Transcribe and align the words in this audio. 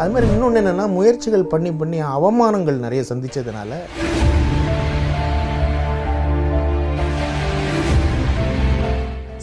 அது 0.00 0.12
மாதிரி 0.12 0.28
இன்னொன்று 0.34 0.60
என்னென்னா 0.60 0.86
முயற்சிகள் 0.96 1.50
பண்ணி 1.52 1.70
பண்ணி 1.80 1.98
அவமானங்கள் 2.14 2.84
நிறைய 2.84 3.02
சந்தித்ததுனால 3.10 3.72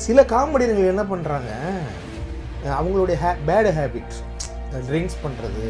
சில 0.05 0.21
காமெடியர்கள் 0.33 0.91
என்ன 0.93 1.03
பண்ணுறாங்க 1.11 1.51
அவங்களுடைய 2.79 3.15
ஹே 3.23 3.31
பேடு 3.49 3.71
ஹேபிட் 3.77 4.15
ட்ரிங்க்ஸ் 4.87 5.21
பண்ணுறது 5.23 5.65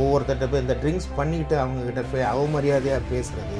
ஒவ்வொருத்தட்ட 0.00 0.46
போய் 0.52 0.64
இந்த 0.64 0.74
ட்ரிங்க்ஸ் 0.82 1.10
பண்ணிட்டு 1.18 1.54
அவங்கக்கிட்ட 1.62 2.02
போய் 2.12 2.30
அவமரியாதையாக 2.32 3.02
பேசுறது. 3.12 3.58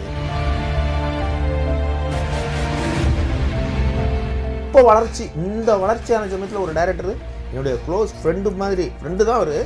இப்போ 4.66 4.82
வளர்ச்சி 4.90 5.24
இந்த 5.46 5.70
வளர்ச்சியான 5.84 6.28
சமயத்தில் 6.34 6.64
ஒரு 6.64 6.72
டைரக்டர் 6.78 7.12
என்னுடைய 7.50 7.74
க்ளோஸ் 7.86 8.12
ஃப்ரெண்டு 8.18 8.50
மாதிரி 8.62 8.86
ஃப்ரெண்டு 8.98 9.22
தான் 9.28 9.40
அவர். 9.40 9.56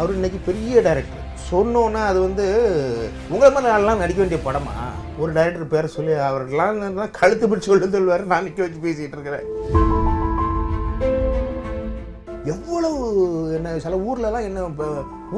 அவர் 0.00 0.16
இன்னைக்கு 0.16 0.38
பெரிய 0.48 0.80
டைரக்டர் 0.86 1.24
சொன்னோன்னா 1.50 2.00
அது 2.10 2.18
வந்து 2.26 2.44
உங்களை 3.32 3.48
மாதிரி 3.50 3.70
நாளெலாம் 3.72 4.02
நடிக்க 4.02 4.18
வேண்டிய 4.22 4.40
படமா? 4.46 4.72
ஒரு 5.20 5.30
டைரக்டர் 5.36 5.72
பேரை 5.72 5.88
சொல்லி 5.94 6.12
அவர்கள்லாம் 6.28 6.78
கழுத்து 7.18 7.48
பிடிச்சி 7.50 7.68
கொண்டு 7.70 7.96
சொல்லுவார் 7.96 8.30
நான் 8.32 8.44
நிற்க 8.46 8.60
வச்சு 8.64 8.84
பேசிகிட்டு 8.86 9.16
இருக்கிறேன். 9.18 9.46
எவ்வளவு 12.52 12.98
என்ன 13.56 13.72
சில 13.86 13.96
ஊர்லலாம் 14.08 14.46
என்ன 14.48 14.66
இப்போ 14.72 14.86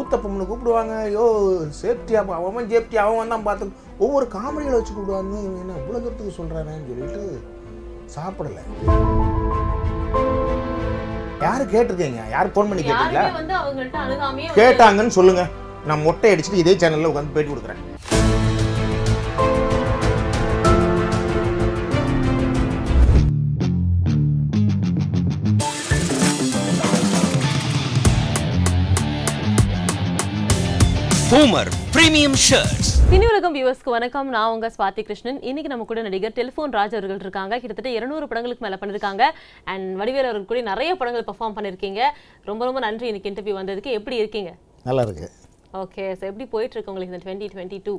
ஊத்தப்பம்னு 0.00 0.48
கூப்பிடுவாங்க 0.50 0.94
ஐயோ 1.06 1.24
சேஃப்டியாக 1.80 2.36
அவன் 2.40 2.70
சேஃப்டி 2.74 2.98
அவன் 3.04 3.20
வந்தான் 3.22 3.46
பார்த்து 3.48 3.72
ஒவ்வொரு 4.06 4.26
காமெடிகளை 4.36 4.76
வச்சு 4.78 4.94
கூப்பிடுவாங்க. 4.94 5.34
இவன் 5.46 5.62
என்ன 5.64 5.80
இவ்வளோ 5.82 6.00
தூரத்துக்கு 6.04 6.38
சொல்கிறானேன்னு 6.40 6.88
சொல்லிட்டு 6.92 7.22
சாப்பிடல. 8.16 8.60
யாரு 11.44 11.64
கேட்டிருக்கீங்க? 11.72 12.22
யார் 12.34 12.52
ஃபோன் 12.54 12.70
பண்ணி 12.70 12.82
கேட்டீங்களா? 12.88 13.24
கேட்டாங்கன்னு 14.58 15.16
சொல்லுங்க. 15.18 15.44
நான் 15.90 16.04
மொட்டை 16.06 16.32
அடிச்சுட்டு 16.34 16.62
இதே 16.64 16.74
சேனல்ல 16.82 17.10
உட்காந்து 17.12 17.34
பேட்டி 17.36 17.50
கொடுக்குறேன். 17.52 17.82
Boomer 31.30 31.66
Premium 32.00 32.34
Shirts. 32.48 32.86
சினி 33.10 33.26
உலகம் 33.28 33.54
வியூவர்ஸ்க்கு 33.54 33.90
வணக்கம். 33.96 34.28
நான் 34.28 34.50
உங்க 34.52 34.72
ஸ்வாதி 34.78 35.02
கிருஷ்ணன். 35.02 35.40
இன்னைக்கு 35.40 35.70
நம்ம 35.72 35.84
கூட 35.84 36.02
நடிகர் 36.02 36.32
டெலிஃபோன் 36.32 36.72
ராஜ் 36.76 36.94
அவர்கள் 36.98 37.18
இருக்காங்க. 37.18 37.58
கிட்டத்தட்ட 37.58 37.90
200 37.98 38.28
படங்களுக்கு 38.30 38.64
மேல 38.64 38.78
பண்ணிருக்காங்க. 38.82 39.22
அண்ட் 39.64 39.88
வடிவேல் 40.00 40.28
அவர்கள் 40.28 40.44
கூட 40.44 40.60
நிறைய 40.60 40.94
படங்கள் 40.94 41.26
பெர்ஃபார்ம் 41.30 41.56
பண்ணிருக்கீங்க. 41.56 42.00
ரொம்ப 42.44 42.64
ரொம்ப 42.64 42.80
நன்றி 42.80 43.06
இன்னைக்கு 43.06 43.30
இன்டர்வியூ 43.30 43.56
வந்ததுக்கு. 43.60 43.90
எப்படி 43.98 44.16
இருக்கீங்க? 44.16 44.52
நல்லா 44.84 45.02
இருக்கு. 45.02 45.30
ஓகே 45.74 46.04
ஸோ 46.18 46.22
எப்படி 46.28 46.44
போயிட்டு 46.52 46.74
இருக்கு 46.74 46.90
உங்களுக்கு 46.92 47.12
இந்த 47.12 47.20
டுவெண்ட்டி 47.24 47.48
டுவெண்ட்டி 47.52 47.78
டூ 47.84 47.92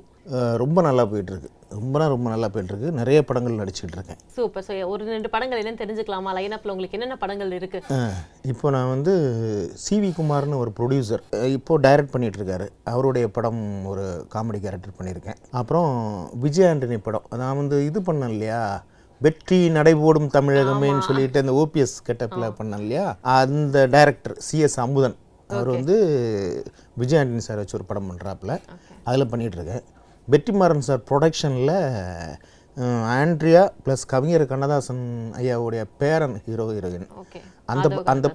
ரொம்ப 0.55 0.81
நல்லா 0.81 1.03
போயிட்டு 1.05 1.31
இருக்கு 1.33 1.50
ரொம்பனா 1.75 2.05
ரொம்ப 2.08 2.27
நல்லா 2.30 2.47
போயிட்டு 2.47 2.73
இருக்கு 2.73 2.89
நிறைய 2.91 3.19
படங்கள் 3.22 3.59
நடிச்சுக்கிட்டு 3.59 3.97
இருக்கேன். 3.97 4.19
சூப்பர் 4.36 4.66
ஸோ 4.67 4.73
ஒரு 4.94 5.03
ரெண்டு 5.05 5.30
படங்கள் 5.30 5.59
என்னன்னு 5.61 5.81
தெரிஞ்சுக்கலாமா? 5.83 6.31
லைனப்ல 6.38 6.73
உங்களுக்கு 6.73 6.97
என்னென்ன 6.97 7.17
படங்கள் 7.17 7.52
இருக்கு? 7.52 7.80
அஹ் 7.97 8.17
இப்போ 8.44 8.69
நான் 8.69 8.89
வந்து 8.89 9.14
சிவி 9.86 10.09
குமார்னு 10.19 10.58
ஒரு 10.58 10.73
ப்ரொடியூசர் 10.80 11.23
இப்போ 11.53 11.77
டைரக்ட் 11.77 12.14
பண்ணிட்டு 12.16 12.39
இருக்காரு. 12.42 12.67
அவருடைய 12.83 13.27
படம் 13.30 13.64
ஒரு 13.86 14.05
காமெடி 14.36 14.61
கேரக்டர் 14.66 14.97
பண்ணியிருக்கேன். 14.99 15.39
அப்புறம் 15.52 15.89
விஜய் 16.45 16.69
ஆண்டனி 16.72 16.97
படம். 16.97 17.27
நான் 17.36 17.58
வந்து 17.58 17.86
இது 17.86 18.02
பண்ணேன் 18.02 18.30
இல்லையா? 18.30 18.61
வெற்றி 19.22 19.69
நடைபோடும் 19.69 20.31
தமிழகமேன்னு 20.36 21.08
சொல்லிட்டு 21.08 21.39
அந்த 21.39 21.53
ஓபிஎஸ் 21.53 21.97
கெட்டப்பில் 22.08 22.55
பண்ணேன் 22.59 22.80
இல்லையா? 22.80 23.08
அந்த 23.39 23.88
டைரக்டர் 23.88 24.36
சிஎஸ் 24.47 24.80
அமுதன். 24.80 25.17
அவர் 25.54 25.70
வந்து 25.76 25.96
விஜய் 26.98 27.20
ஆண்டனி 27.22 27.44
சார் 27.48 27.62
வச்சு 27.62 27.78
ஒரு 27.80 27.88
படம் 27.90 28.10
பண்ணுறாப்புல 28.10 28.56
அதில் 29.04 29.30
பண்ணிகிட்ருக்கேன் 29.32 29.86
வெற்றிமாறன் 30.28 30.88
சார் 30.90 31.06
ப்ரொடக்ஷனில் 31.10 31.76
ஆண்ட்ரியா 33.16 33.61
ப்ளஸ் 33.86 34.04
கவிஞர் 34.11 34.44
கண்ணதாசன் 34.52 35.04
ஐயாவுடைய 35.40 35.82
பேரன் 36.02 36.36
ஹீரோ 36.45 36.66
ஹீரோயின் 36.76 37.08
அந்த 37.73 37.88
அந்த 38.14 38.28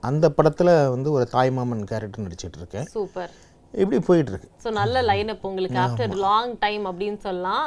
அந்த 0.00 0.26
படத்தில் 0.30 0.72
வந்து 0.94 1.08
ஒரு 1.16 1.24
தாய்மாமன் 1.32 1.88
கேரக்டர் 1.90 2.26
நடிச்சிட்டு 2.26 2.60
இருக்கேன் 2.60 2.86
சூப்பர். 2.96 3.32
இப்படி 3.82 3.98
போயிட்டு 4.08 4.30
இருக்கு 4.32 4.48
ஸோ 4.64 4.68
நல்ல 4.78 4.96
லைனப் 5.08 5.44
உங்களுக்கு 5.48 5.78
ஆஃப்டர் 5.84 6.12
லாங் 6.24 6.52
டைம் 6.64 6.84
அப்படின்னு 6.90 7.20
சொல்லலாம். 7.26 7.64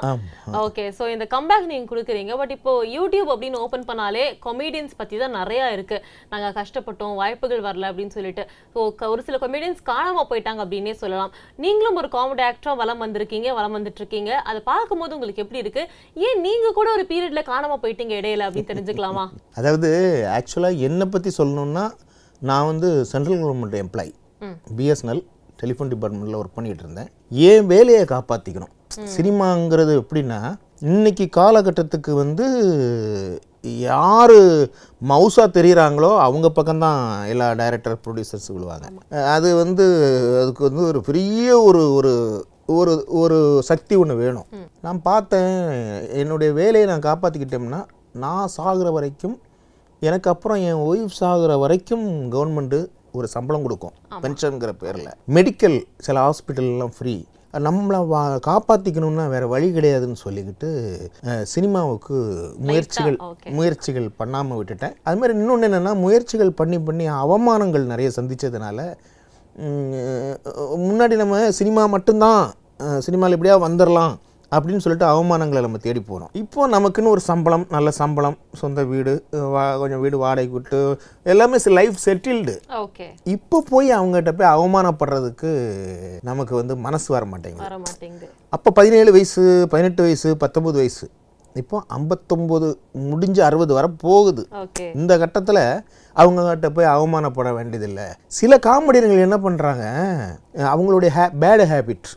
ஓகே 0.62 0.84
ஸோ 0.97 1.03
இந்த 1.16 1.25
கம்பேக் 1.34 1.68
நீங்க 1.72 1.88
கொடுக்குறீங்க. 1.91 2.34
பட் 2.41 2.53
இப்போ 2.56 2.72
யூடியூப் 2.95 3.29
அப்படின்னு 3.34 3.62
ஓப்பன் 3.66 3.85
பண்ணாலே 3.90 4.23
கொமீடியன்ஸ் 4.45 4.95
பத்தி 5.01 5.18
தான் 5.23 5.35
நிறைய 5.40 5.62
இருக்கு. 5.75 5.97
நாங்க 6.31 6.50
கஷ்டப்பட்டோம் 6.59 7.13
வாய்ப்புகள் 7.22 7.66
வரல 7.68 7.90
அப்படின்னு 7.91 8.16
சொல்லிட்டு. 8.18 8.45
ஸோ 8.73 9.09
ஒரு 9.13 9.23
சில 9.28 9.40
கொமீடியன்ஸ் 9.44 9.81
காணாம 9.91 10.25
போயிட்டாங்க 10.31 10.63
அப்படின்னே 10.66 10.95
சொல்லலாம். 11.03 11.34
நீங்களும் 11.66 12.00
ஒரு 12.03 12.12
காமெடி 12.18 12.45
ஆக்டரா 12.50 12.75
வலம் 12.81 13.03
வந்திருக்கீங்க 13.06 13.50
வலம் 13.59 13.78
வந்துட்டு 13.79 14.01
இருக்கீங்க 14.03 14.34
அதை 14.50 14.59
பார்க்கும்போது 14.72 15.16
உங்களுக்கு 15.19 15.44
எப்படி 15.45 15.63
இருக்கு? 15.63 15.85
ஏன் 16.28 16.44
நீங்க 16.47 16.68
கூட 16.79 16.89
ஒரு 16.97 17.06
பீரியட்ல 17.13 17.44
காணாம 17.53 17.79
போயிட்டீங்க 17.85 18.16
இடையில 18.22 18.47
அப்படின்னு 18.50 18.72
தெரிஞ்சுக்கலாமா? 18.74 19.25
அதாவது 19.59 19.89
ஆக்சுவலாக 20.38 20.84
என்னை 20.89 21.07
பற்றி 21.16 21.31
சொல்லணும்னா 21.39 21.85
நான் 22.41 22.69
வந்து 22.72 22.89
central 23.12 23.41
government 23.44 23.81
employee 23.84 24.13
BSNL 24.78 25.22
telephone 25.62 25.91
டிபார்ட்மெண்ட்டில் 25.94 26.40
ஒர்க் 26.40 26.56
பண்ணிட்டு 26.56 26.84
இருந்தேன். 26.85 27.09
ஏன் 27.50 27.66
வேலையை 27.66 28.03
காப்பாற்றிக்கணும் 28.13 28.73
சினிமாங்கிறது 29.16 29.94
எப்படின்னா 30.01 30.40
இன்னைக்கு 30.79 31.25
காலகட்டத்துக்கு 31.38 32.12
வந்து 32.13 32.45
யார் 33.79 34.40
மவுஸாக 35.12 35.47
தெரியுறாங்களோ 35.57 36.09
அவங்க 36.25 36.51
பக்கம்தான் 36.56 37.01
எல்லா 37.31 37.47
டைரக்டர் 37.62 37.97
ப்ரொடியூசர்ஸ் 38.06 38.51
விழுவாங்க. 38.56 38.85
அது 39.35 39.50
வந்து 39.56 39.85
அதுக்கு 40.41 40.63
வந்து 40.63 40.84
ஒரு 40.85 41.01
பெரிய 41.01 41.47
ஒரு 41.62 41.81
ஒரு 41.94 42.13
ஒரு 42.78 42.94
ஒரு 43.22 43.38
சக்தி 43.63 43.95
ஒன்று 43.95 44.16
வேணும். 44.16 44.47
நான் 44.81 45.01
பார்த்தேன் 45.01 45.53
என்னுடைய 46.22 46.53
வேலையை 46.53 46.88
நான் 46.89 47.07
காப்பாற்றிக்கிட்டோம்னா 47.09 47.81
நான் 48.24 48.53
சாகுற 48.57 48.88
வரைக்கும் 48.91 49.35
எனக்கு 50.01 50.29
அப்புறம் 50.29 50.59
என் 50.69 50.84
ஒய்ஃப் 50.89 51.18
சாகுற 51.19 51.51
வரைக்கும் 51.59 52.06
கவர்மெண்ட்டு 52.31 52.79
ஒரு 53.18 53.28
சம்பளம் 53.28 53.66
கொடுக்கும். 53.66 53.96
பென்ஷனுங்கிற 54.24 54.72
பேரில். 54.82 55.10
மெடிக்கல் 55.34 55.78
சில 56.00 56.18
ஹாஸ்பிட்டல்லாம் 56.26 56.96
ஃப்ரீ 56.96 57.16
நம்மளை 57.64 58.00
வா 58.08 58.22
காப்பாற்றிக்கணும்னா 58.48 59.26
வேறு 59.28 59.48
வழி 59.48 59.68
கிடையாதுன்னு 59.72 60.18
சொல்லிக்கிட்டு 60.24 60.70
சினிமாவுக்கு 61.46 62.18
முயற்சிகள். 62.66 63.18
முயற்சிகள் 63.52 64.08
பண்ணாமல் 64.18 64.58
விட்டுட்டேன். 64.60 64.96
அது 65.04 65.18
மாதிரி 65.18 65.36
இன்னொன்று 65.38 65.68
என்னென்னா 65.70 65.94
முயற்சிகள் 65.98 66.52
பண்ணி 66.54 66.80
பண்ணி 66.82 67.06
அவமானங்கள் 67.20 67.86
நிறைய 67.86 68.12
சந்திச்சதுனால 68.18 68.80
ம், 69.60 70.36
முன்னாடி 70.84 71.16
நம்ம 71.16 71.36
சினிமா 71.52 71.84
மட்டும்தான் 71.88 72.42
சினிமாவில் 73.00 73.36
எப்படியா 73.38 73.56
வந்துடலாம் 73.64 74.14
அப்படின்னு 74.52 74.84
சொல்லிட்டு 74.84 75.08
அவமானங்களை 75.13 75.62
நம்ம 75.66 75.80
தேடி 75.85 76.02
போகிறோம் 76.02 76.31
இப்போ 76.41 76.68
நமக்குன்னு 76.74 77.13
ஒரு 77.16 77.22
சம்பளம் 77.30 77.66
நல்ல 77.75 77.90
சம்பளம் 78.00 78.38
சொந்த 78.62 78.84
வீடு 78.91 79.13
வா 79.53 79.63
கொஞ்சம் 79.81 80.02
வீடு 80.03 80.18
வாடகை 80.24 80.52
விட்டு 80.53 80.80
எல்லாமே 81.31 81.58
லைஃப் 81.80 81.97
செட்டில்டு 82.06 82.56
ஓகே. 82.84 83.07
இப்போ 83.36 83.57
போய் 83.72 83.90
அவங்ககிட்ட 83.97 84.34
போய் 84.40 84.53
அவமானப்படுறதுக்கு 84.56 85.52
நமக்கு 86.30 86.56
வந்து 86.56 86.75
மனசு 86.88 87.07
வர 87.16 87.25
மாட்டேங்குது. 87.31 88.30
அப்போ 88.56 88.72
பதினேழு 88.80 89.12
வயசு 89.18 89.44
பதினெட்டு 89.74 90.03
வயசு 90.07 90.31
பத்தொம்பது 90.44 90.80
வயசு 90.81 91.07
இப்போ 91.56 91.78
ஐம்பத்தொம்போது 91.97 92.68
முடிஞ்சு 93.09 93.41
அறுபது 93.46 93.72
வர 93.78 93.86
போகுது. 94.03 94.44
இந்த 95.02 95.13
கட்டத்தில் 95.22 95.62
அவங்ககிட்ட 96.16 96.68
போய் 96.75 96.94
அவமானப்பட 96.94 97.50
வேண்டியதில்லை. 97.57 98.06
சில 98.40 98.59
காமெடியர்கள் 98.68 99.25
என்ன 99.25 99.38
பண்ணுறாங்க 99.46 99.86
அவங்களுடைய 100.74 101.09
ஹே 101.18 101.25
பேடு 101.44 101.66
ஹேபிட் 101.74 102.09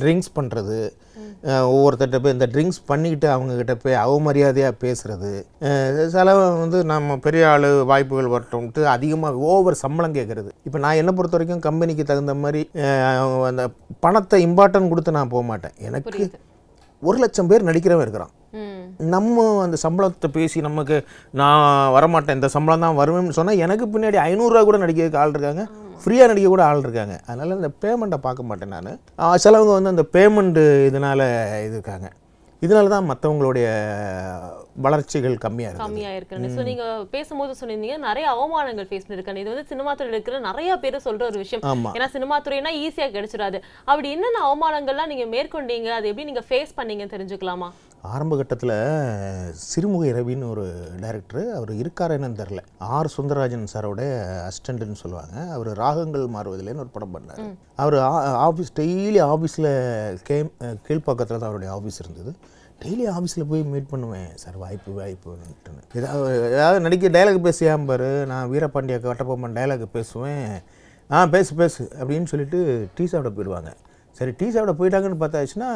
ட்ரிங்க்ஸ் 0.00 0.32
பண்ணுறது 0.38 0.78
ஒவ்வொருத்தட்ட 1.72 2.18
போய் 2.22 2.34
இந்த 2.36 2.46
ட்ரிங்க்ஸ் 2.52 2.80
பண்ணிக்கிட்டு 2.90 3.28
அவங்கக்கிட்ட 3.34 3.74
போய் 3.82 3.96
அவமரியாதையாக 4.04 4.74
பேசுகிறது 4.84 5.30
சில 6.14 6.34
வந்து 6.62 6.78
நம்ம 6.92 7.16
பெரிய 7.26 7.44
ஆள் 7.52 7.68
வாய்ப்புகள் 7.90 8.32
வரட்டும்ட்டு 8.34 8.82
அதிகமாக 8.94 9.42
ஓவர் 9.52 9.82
சம்பளம் 9.84 10.16
கேட்குறது 10.18 10.50
இப்போ 10.68 10.80
நான் 10.84 11.00
என்னை 11.02 11.14
பொறுத்த 11.18 11.38
வரைக்கும் 11.38 11.64
கம்பெனிக்கு 11.68 12.04
தகுந்த 12.10 12.34
மாதிரி 12.44 12.62
அந்த 13.50 13.64
பணத்தை 14.06 14.40
இம்பார்ட்டன்ட் 14.48 14.92
கொடுத்து 14.94 15.16
நான் 15.18 15.32
போக 15.34 15.44
மாட்டேன். 15.52 15.76
எனக்கு 15.88 16.24
ஒரு 17.02 17.18
லட்சம் 17.22 17.48
பேர் 17.50 17.68
நடிக்கிறவன் 17.68 18.04
இருக்கிறான். 18.06 18.32
நம்ம 19.14 19.44
அந்த 19.64 19.76
சம்பளத்தை 19.82 20.28
பேசி 20.36 20.58
நமக்கு 20.66 20.96
நான் 21.40 21.64
வரமாட்டேன் 21.96 22.38
இந்த 22.38 22.48
சம்பளம் 22.54 22.84
தான் 22.84 22.98
வருவேன்னு 23.00 23.36
சொன்னால் 23.38 23.62
எனக்கு 23.64 23.86
பின்னாடி 23.94 24.18
ஐநூறுரூவா 24.28 24.62
கூட 24.68 24.78
நடிக்கிறதுக்கு 24.84 25.22
ஆள் 25.22 25.34
இருக்காங்க. 25.34 25.64
ஃப்ரீயாக 26.02 26.30
நடிக்க 26.30 26.48
கூட 26.48 26.62
ஆள் 26.70 26.84
இருக்காங்க. 26.86 27.16
அதனால் 27.26 27.56
இந்த 27.60 27.70
பேமெண்ட்டை 27.84 28.18
பார்க்க 28.26 28.48
மாட்டேன் 28.50 28.74
நான். 28.76 29.00
சிலவங்க 29.44 29.72
வந்து 29.78 29.92
அந்த 29.94 30.04
பேமெண்ட்டு 30.16 30.64
இதனால் 30.90 31.24
இது 31.66 31.76
இருக்காங்க. 31.78 32.08
இதனால 32.64 32.92
தான் 32.94 33.08
மற்றவங்களுடைய 33.10 33.66
வளர்ச்சிகள் 34.84 35.34
கம்மியாக 35.44 35.70
இருக்குது 35.70 35.86
கம்மியா 35.86 36.10
இருக்குன்னு 36.16 36.48
ஸோ 36.56 36.62
நீங்க 36.68 36.84
பேசும்போது 37.14 37.52
சொன்னீங்க 37.60 37.96
நிறைய 38.08 38.26
அவமானங்கள் 38.34 38.88
ஃபேஸ் 38.90 39.06
பண்ணிருக்காங்க 39.06 39.42
இது 39.42 39.52
வந்து 39.52 39.70
சினிமா 39.72 39.92
துறையில 39.98 40.16
இருக்கிற 40.16 40.38
நிறைய 40.48 40.70
பேர் 40.82 41.04
சொல்ற 41.06 41.22
ஒரு 41.30 41.38
விஷயம். 41.42 41.64
ஏன்னா 41.96 42.08
சினிமா 42.14 42.36
துறைனா 42.46 42.72
ஈஸியா 42.84 43.08
கிடைச்சிடாது. 43.16 43.58
அப்படி 43.90 44.08
என்னென்ன 44.16 44.42
அவமானங்கள்லாம் 44.48 45.12
நீங்க 45.12 45.26
மேற்கொண்டீங்க? 45.34 45.90
அது 45.98 46.10
எப்படி 46.10 46.28
நீங்க 46.30 46.44
ஃபேஸ் 46.48 46.76
பண்ணீங்கன்னு 46.78 47.14
தெரிஞ்சுக்கலாமா? 47.16 47.68
ஆரம்ப 48.14 48.34
கட்டத்தில் 48.38 48.74
சிறுமுகை 49.68 50.10
ரவின்னு 50.16 50.50
ஒரு 50.54 50.64
டைரக்டர் 51.04 51.46
அவர் 51.58 51.72
இருக்கார் 51.82 52.14
என்னன்னு 52.16 52.40
தெரில 52.40 52.60
ஆர். 52.96 53.08
சுந்தரராஜன் 53.14 53.64
சாரோட 53.72 54.02
அசிஸ்டண்ட்னு 54.48 55.00
சொல்லுவாங்க. 55.02 55.36
அவர் 55.54 55.70
ராகங்கள் 55.82 56.26
மாறுவதில்லைன்னு 56.36 56.84
ஒரு 56.84 56.94
படம் 56.96 57.14
பண்ணார். 57.16 57.40
அவர் 57.84 57.96
ஆஃபீஸ் 58.48 58.76
டெய்லி 58.80 59.22
ஆஃபீஸில் 59.32 59.70
கே 60.28 60.38
கீழ்ப்பாக்கத்தில் 60.88 61.40
தான் 61.40 61.50
அவருடைய 61.50 61.72
ஆஃபீஸ் 61.78 62.00
இருந்தது. 62.04 62.32
டெய்லி 62.82 63.04
ஆஃபீஸில் 63.12 63.48
போய் 63.50 63.62
மீட் 63.72 63.88
பண்ணுவேன். 63.92 64.30
சார் 64.42 64.56
வாய்ப்பு 64.56 64.90
வாய்ப்புன்ட்டுன்னு 65.00 65.82
ஏதாவது 65.98 66.34
ஏதாவது 66.56 66.80
நடிக்க 66.86 67.08
டைலாக் 67.16 67.46
பேசியாம் 67.46 67.86
பாரு. 67.90 68.08
நான் 68.32 68.50
வீரபாண்டிய 68.52 68.98
கட்டபொம்மன் 69.06 69.56
டைலாக் 69.58 69.84
பேசுவேன். 69.98 70.50
ஆ 71.10 71.26
பேசு 71.26 71.54
பேசு 71.54 71.82
அப்படின்னு 72.00 72.28
சொல்லிட்டு 72.32 72.58
டீ 72.94 73.06
சாப்பிட 73.06 73.30
போயிடுவாங்க. 73.36 73.72
சரி 74.18 74.32
டீ 74.38 74.46
சாப்பிட 74.50 74.74
போயிட்டாங்கன்னு 74.80 75.22
பார்த்தாச்சுன்னா 75.22 75.70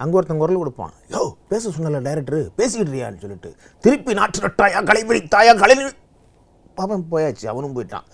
அங்கே 0.00 0.16
ஒருத்தன் 0.18 0.40
குரல் 0.42 0.60
கொடுப்பான். 0.62 0.92
யோ 1.12 1.20
பேச 1.48 1.70
சொன்னல 1.76 2.00
டைரக்டரு 2.06 2.40
பேசிக்கிட்டுறியான்னு 2.60 3.22
சொல்லிட்டு. 3.24 3.50
திருப்பி 3.80 4.14
நாட்டு 4.18 4.40
நட்டாயா 4.46 4.80
கலைவிழி 4.90 5.20
தாயா 5.34 5.54
கலை 5.62 5.76
பாப்பன் 6.78 7.06
போயாச்சு. 7.12 7.46
அவனும் 7.52 7.76
போயிட்டான். 7.76 8.06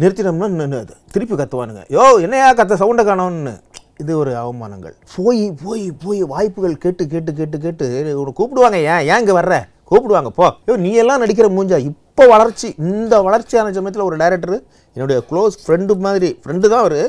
நிறுத்தினோம்னா 0.00 0.78
அது. 0.84 0.94
திருப்பி 1.12 1.34
கத்துவானுங்க. 1.34 1.82
யோ 1.96 2.04
என்னையா 2.24 2.54
கத்த 2.54 2.78
சவுண்டை 2.82 3.04
காணோன்னு 3.08 3.54
இது 4.02 4.12
ஒரு 4.22 4.32
அவமானங்கள். 4.42 4.94
போய் 5.14 5.44
போய் 5.62 5.84
போய் 6.02 6.20
வாய்ப்புகள் 6.32 6.74
கேட்டு 6.84 7.04
கேட்டு 7.12 7.32
கேட்டு 7.40 7.58
கேட்டு 7.64 7.86
உன்னை 8.20 8.32
கூப்பிடுவாங்க. 8.40 8.78
ஏன் 8.92 9.04
ஏன் 9.10 9.20
இங்கே 9.22 9.36
வர்ற? 9.40 9.56
கூப்பிடுவாங்க 9.90 10.30
போ. 10.38 10.46
யோ 10.68 10.74
நீ 10.84 10.90
எல்லாம் 11.02 11.22
நடிக்கிற 11.22 11.48
மூஞ்சா? 11.56 11.78
இப்போ 11.90 12.24
வளர்ச்சி 12.34 12.68
இந்த 12.90 13.14
வளர்ச்சியான 13.28 13.72
சமயத்தில் 13.78 14.08
ஒரு 14.08 14.16
டைரக்டர் 14.22 14.56
என்னுடைய 14.96 15.18
க்ளோஸ் 15.30 15.56
ஃப்ரெண்டு 15.64 15.96
மாதிரி 16.06 16.30
ஃப்ரெண்டு 16.42 16.66
தான் 16.72 16.82
அவர். 16.84 17.00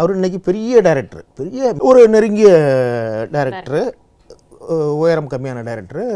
அவர் 0.00 0.14
இன்னைக்கு 0.18 0.38
பெரிய 0.48 0.80
டைரக்டர் 0.86 1.24
பெரிய 1.40 1.72
ஒரு 1.88 2.02
நெருங்கிய 2.14 2.50
டைரக்டர் 3.34 3.80
உயரம் 5.02 5.28
கம்மியான 5.32 5.64
டைரக்டர் 5.68 6.06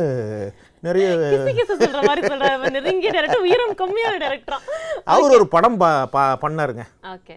நிறைய 0.87 1.09
கிசு 1.17 1.51
கிசு 1.59 1.75
சொல்ற 1.83 2.01
மாதிரி 2.07 2.23
சொல்ற. 2.27 2.71
நெருங்கிய 2.75 3.11
டேரக்டர் 3.17 3.43
உயரம் 3.47 3.75
கம்மியான 3.81 4.15
டேரக்டரா 4.25 4.59
அவர் 5.15 5.35
ஒரு 5.37 5.47
படம் 5.55 5.77
பா 5.77 5.91
பா- 6.15 6.39
பண்ணாருங்க. 6.45 6.83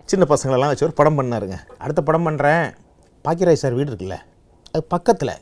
சின்ன 0.05 0.25
பசங்களெல்லாம் 0.29 0.71
வச்சு 0.71 0.85
ஒரு 0.85 0.95
படம் 0.99 1.17
பண்ணாருங்க. 1.19 1.57
அடுத்த 1.77 2.01
படம் 2.01 2.25
பண்ணுறேன் 2.27 2.65
பாக்கியராஜ் 3.25 3.61
சார் 3.63 3.77
வீடு 3.79 3.91
இருக்குல்ல 3.91 4.17
அது 4.73 4.83
பக்கத்தில் 4.93 5.33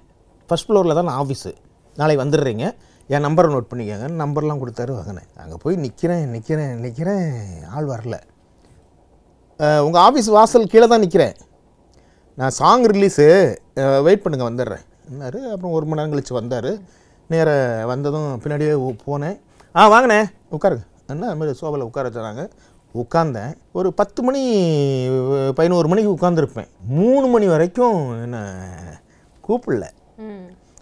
ஃபர்ஸ்ட் 0.50 0.70
ஃப்ளோரில் 0.70 0.98
தான் 1.00 1.12
ஆஃபீஸு 1.22 1.52
நாளைக்கு 1.96 2.24
வந்துடுறீங்க. 2.26 2.66
என் 3.08 3.26
நம்பரை 3.26 3.50
நோட் 3.56 3.70
பண்ணிக்கோங்க. 3.72 4.08
நம்பர்லாம் 4.22 4.62
கொடுத்தாரு 4.62 4.92
வாங்கினேன். 4.98 5.30
அங்கே 5.36 5.58
போய் 5.64 5.76
நிற்கிறேன் 5.76 6.30
நிற்கிறேன் 6.30 6.76
நிற்கிறேன் 6.80 7.28
ஆள் 7.76 7.86
வரல. 7.86 8.16
உங்கள் 9.82 10.02
ஆஃபீஸ் 10.02 10.30
வாசல் 10.38 10.72
கீழே 10.72 10.88
தான் 10.88 11.00
நிற்கிறேன் 11.00 11.36
நான் 12.38 12.56
சாங் 12.60 12.86
ரிலீஸு 12.86 13.26
வெயிட் 14.04 14.24
பண்ணுங்க 14.24 14.46
வந்துடுறேன். 14.50 14.84
என்னாரு 15.12 15.40
அப்புறம் 15.54 15.76
ஒரு 15.78 15.86
மணி 15.86 16.02
நேரம் 16.02 16.14
கழிச்சு 16.14 16.34
வந்தார். 16.34 16.72
நேர 17.28 17.50
வந்ததும் 17.86 18.42
பின்னாடியே 18.42 18.96
போனேன். 19.08 19.40
ஆ 19.76 19.92
வாங்கினே 19.92 20.26
உட்காருங்க. 20.52 20.86
என்ன 21.08 21.28
அது 21.28 21.36
மாதிரி 21.36 21.58
சோபாவில் 21.58 21.88
உட்கார 21.90 22.10
வச்சாங்க. 22.10 22.50
உட்காந்தேன் 22.94 23.54
ஒரு 23.72 23.94
பத்து 23.94 24.24
மணி 24.24 24.42
பதினோரு 25.56 25.88
மணிக்கு 25.88 26.12
உட்காந்துருப்பேன் 26.16 26.68
மூணு 26.88 27.28
மணி 27.28 27.48
வரைக்கும் 27.48 28.22
என்ன 28.22 28.38
கூப்பிடல. 29.48 29.86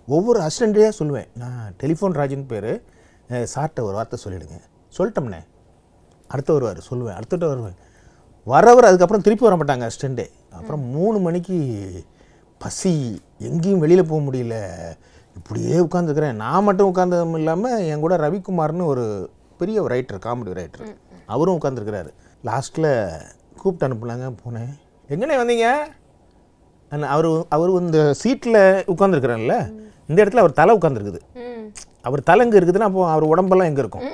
ஒவ்வொரு 0.08 0.40
அசிஸ்டண்ட்டையாக 0.40 0.92
சொல்லுவேன். 1.00 1.28
நான் 1.34 1.74
டெலிஃபோன் 1.84 2.18
ராஜின்னு 2.20 2.48
பேர். 2.48 2.72
சார்கிட்ட 3.30 3.82
ஒரு 3.82 3.94
வார்த்தை 3.94 4.20
சொல்லிடுங்க. 4.24 4.60
சொல்லிட்டோம்னே 4.98 5.42
அடுத்து 6.28 6.54
வருவார். 6.54 6.80
சொல்லுவேன். 6.90 7.18
அடுத்துட்டு 7.20 7.48
வருவேன் 7.48 7.76
வரவர். 8.46 8.88
அதுக்கப்புறம் 8.90 9.22
திருப்பி 9.22 9.50
வர 9.50 9.56
மாட்டாங்க 9.56 9.90
அசிஸ்டண்ட்டே. 9.90 10.28
அப்புறம் 10.52 10.82
மூணு 10.82 11.20
மணிக்கு 11.20 11.58
பசி. 12.58 13.22
எங்கேயும் 13.40 13.80
வெளியில் 13.80 14.06
போக 14.06 14.22
முடியல. 14.22 14.56
இப்படியே 15.36 15.78
உட்காந்துக்கிறேன் 15.80 16.40
நான் 16.44 16.66
மட்டும் 16.68 16.90
உட்காந்ததும் 16.92 17.38
இல்லாமல் 17.40 17.86
என் 17.92 18.04
கூட 18.06 18.16
ரவிக்குமார்னு 18.24 18.86
ஒரு 18.94 19.06
பெரிய 19.60 19.82
ரைட்டர் 19.94 20.24
காமெடி 20.26 20.54
ரைட்டர் 20.60 20.86
அவரும் 21.34 21.58
உட்காந்துருக்கிறாரு 21.60 22.12
லாஸ்ட்டில் 22.44 22.90
கூப்பிட்டு 23.62 23.88
அனுப்புனாங்க 23.88 24.28
போனேன். 24.44 24.72
எங்கண்ணே 25.10 25.36
வந்தீங்க? 25.42 25.68
அவர் 27.16 27.28
அவர் 27.56 27.72
இந்த 27.84 28.00
சீட்டில் 28.22 28.60
உட்காந்துருக்குறேன்ல 28.94 29.56
இந்த 30.10 30.18
இடத்துல 30.24 30.44
அவர் 30.44 30.60
தலை 30.60 30.72
உட்காந்துருக்குது 30.78 31.22
அவர் 32.08 32.28
தலை 32.30 32.42
எங்கே 32.46 32.58
இருக்குதுன்னா 32.60 32.90
அப்போ 32.90 33.04
அவர் 33.12 33.32
உடம்பெல்லாம் 33.34 33.70
எங்கே 33.72 33.84
இருக்கும்? 33.86 34.08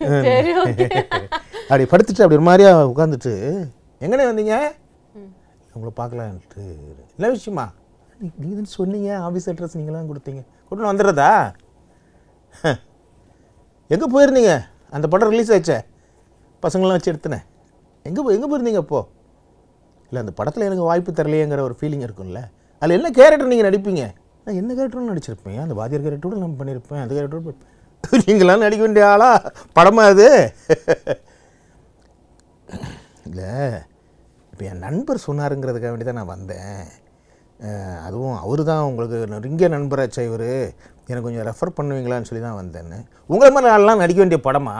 அப்படி 1.70 1.84
படுத்துட்டு 1.90 2.22
அப்படி 2.24 2.38
ஒரு 2.38 2.46
மாதிரியா 2.48 2.70
உட்காந்துட்டு 2.92 3.32
எங்கண்ணே 4.00 4.26
வந்தீங்க? 4.30 4.54
உங்களை 5.74 5.92
பார்க்கலான்ட்டு 5.98 6.62
என்ன 7.16 7.30
விஷயமா? 7.34 7.66
நீங்கள் 8.40 8.58
தான் 8.58 8.74
சொன்னீங்க 8.78 9.10
ஆஃபீஸ் 9.26 9.48
அட்ரஸ் 9.50 9.76
நீங்களாம் 9.78 10.10
கொடுத்தீங்க. 10.10 10.40
கொண்டு 10.68 10.90
வந்துடுறதா? 10.90 11.30
எங்கே 13.94 14.06
போயிருந்தீங்க? 14.14 14.52
அந்த 14.96 15.06
படம் 15.12 15.32
ரிலீஸ் 15.32 15.52
ஆயிடுச்சே. 15.54 15.78
பசங்களாம் 16.64 16.96
வச்சு 16.96 17.12
எடுத்துனேன் 17.12 17.44
எங்கே 18.08 18.20
போய் 18.24 18.36
எங்கே 18.36 18.48
போயிருந்தீங்க 18.50 18.80
அப்போது 18.84 19.08
இல்லை 20.10 20.20
அந்த 20.24 20.32
படத்தில் 20.38 20.66
எனக்கு 20.68 20.86
வாய்ப்பு 20.90 21.10
தரலையேங்கிற 21.18 21.62
ஒரு 21.68 21.74
ஃபீலிங் 21.80 22.04
இருக்கும்ல. 22.06 22.40
அதில் 22.82 22.96
என்ன 22.98 23.08
கேரக்டர் 23.18 23.50
நீங்கள் 23.52 23.68
நடிப்பீங்க? 23.68 24.04
நான் 24.44 24.58
என்ன 24.60 24.70
கேரக்டரும் 24.76 25.10
நடிச்சிருப்பேன். 25.12 25.58
அந்த 25.64 25.74
வாத்தியார் 25.80 26.06
கேரக்டரோட 26.06 26.38
நான் 26.44 26.58
பண்ணியிருப்பேன் 26.60 27.02
அந்த 27.04 27.12
கேரக்டரோட 27.18 27.54
நீங்களாம் 28.26 28.62
நடிக்க 28.64 28.82
வேண்டிய 28.84 29.04
ஆளா? 29.12 29.30
படமா 29.76 30.02
அது? 30.12 30.28
இல்லை 33.26 33.50
இப்போ 34.52 34.62
என் 34.70 34.84
நண்பர் 34.86 35.26
சொன்னாருங்கிறதுக்காக 35.26 35.92
வேண்டி 35.92 36.06
தான் 36.08 36.20
நான் 36.20 36.34
வந்தேன். 36.36 36.86
அதுவும் 38.06 38.36
அவர் 38.42 38.62
தான் 38.70 38.86
உங்களுக்கு 38.88 39.18
நெருங்கிய 39.32 39.68
நண்பராக 39.74 40.08
செய்வர் 40.18 40.50
எனக்கு 41.08 41.26
கொஞ்சம் 41.26 41.46
ரெஃபர் 41.48 41.76
பண்ணுவீங்களான்னு 41.78 42.28
சொல்லி 42.28 42.42
தான் 42.44 42.58
வந்தேன்னு. 42.60 42.98
உங்களை 43.32 43.50
மாதிரி 43.54 43.70
ஆள்லாம் 43.74 44.02
நடிக்க 44.02 44.20
வேண்டிய 44.22 44.40
படமா? 44.46 44.74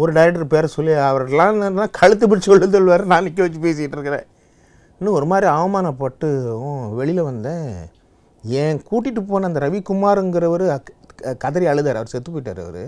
ஒரு 0.00 0.10
டைரக்டர் 0.16 0.52
பேரை 0.52 0.68
சொல்லி 0.74 0.92
அவரெல்லாம் 1.08 1.58
கழுத்து 2.00 2.24
பிடிச்சி 2.26 2.48
கொண்டு 2.50 2.74
சொல்லுவார். 2.76 3.04
நான் 3.12 3.24
நிற்க 3.26 3.40
வச்சு 3.46 3.60
பேசிகிட்டு 3.66 3.96
இருக்கிறேன். 3.98 4.26
இன்னும் 4.98 5.16
ஒரு 5.18 5.26
மாதிரி 5.32 5.46
அவமானப்பட்டு 5.56 6.28
வெளியில் 6.98 7.28
வந்தேன். 7.30 7.70
ஏன் 8.44 8.82
கூட்டிகிட்டு 8.90 9.22
போன 9.30 9.48
அந்த 9.50 9.60
ரவிக்குமாருங்கிறவர் 9.66 10.66
கதறி 11.44 11.66
அழுதார். 11.72 11.98
அவர் 12.00 12.12
செத்து 12.12 12.30
போயிட்டார் 12.34 12.62
அவர். 12.66 12.84